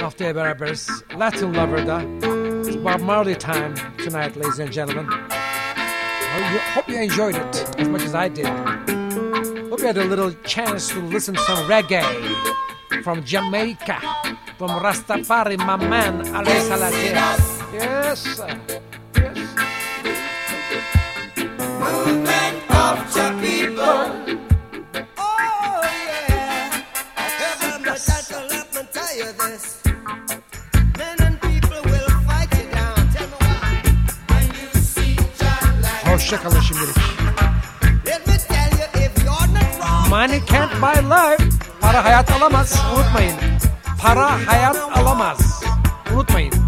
Haftaya 0.00 0.36
beraberiz. 0.36 0.90
Latin 1.18 1.54
Lover'da 1.54 2.02
It's 2.68 2.76
Bob 2.76 3.00
Marley 3.00 3.38
time 3.38 3.74
tonight 3.98 4.36
ladies 4.36 4.60
and 4.60 4.72
gentlemen. 4.72 5.06
I 6.38 6.58
hope 6.74 6.92
you 6.92 6.98
enjoyed 6.98 7.34
it 7.34 7.80
as 7.80 7.88
much 7.88 8.02
as 8.02 8.14
I 8.14 8.36
did. 8.36 8.46
Hope 9.70 9.82
you 9.82 9.88
had 9.88 9.96
a 9.96 10.04
little 10.04 10.32
chance 10.44 10.94
to 10.94 11.00
listen 11.00 11.34
to 11.34 11.40
some 11.40 11.68
reggae 11.68 12.02
from 13.02 13.24
Jamaica, 13.24 13.98
from 14.58 14.70
Rastafari, 14.70 15.56
my 15.58 15.76
man, 15.76 16.20
Ale 16.34 16.60
Salatiel. 16.60 17.14
Yes, 17.72 18.20
sir. 18.36 18.48
Yes. 19.14 19.38
Movement 21.80 22.58
of 22.70 22.96
the 23.14 23.26
people. 23.44 24.00
Oh, 25.18 25.80
yeah. 26.08 26.70
Heaven, 27.14 27.82
but 27.84 28.00
that'll 28.08 28.46
let 28.48 28.66
me 28.74 28.82
tell 28.92 29.12
you 29.20 29.28
this. 29.40 29.64
Men 30.98 31.16
and 31.20 31.36
people 31.40 31.80
will 31.84 32.10
fight 32.28 32.50
you 32.56 32.66
down. 32.72 32.96
Tell 33.14 33.28
me 33.28 33.38
why. 33.44 33.82
When 34.30 34.46
you 34.58 34.68
see 34.80 35.16
John 35.38 35.82
like 35.82 36.04
Hoşçakalın 36.12 36.60
şimdilik. 36.60 36.96
Let 38.06 38.26
me 38.26 38.36
tell 38.48 38.70
you, 38.78 38.86
if 39.04 39.12
you're 39.24 39.48
not 39.52 39.70
wrong, 39.80 40.08
Money 40.10 40.40
can't 40.46 40.72
buy 40.80 41.00
life. 41.02 41.44
Para 41.80 42.04
hayat 42.04 42.30
alamaz. 42.30 42.74
Unutmayın. 42.94 43.55
Para 44.06 44.38
hayat 44.46 44.76
alamaz. 44.94 45.64
Unutmayın. 46.12 46.65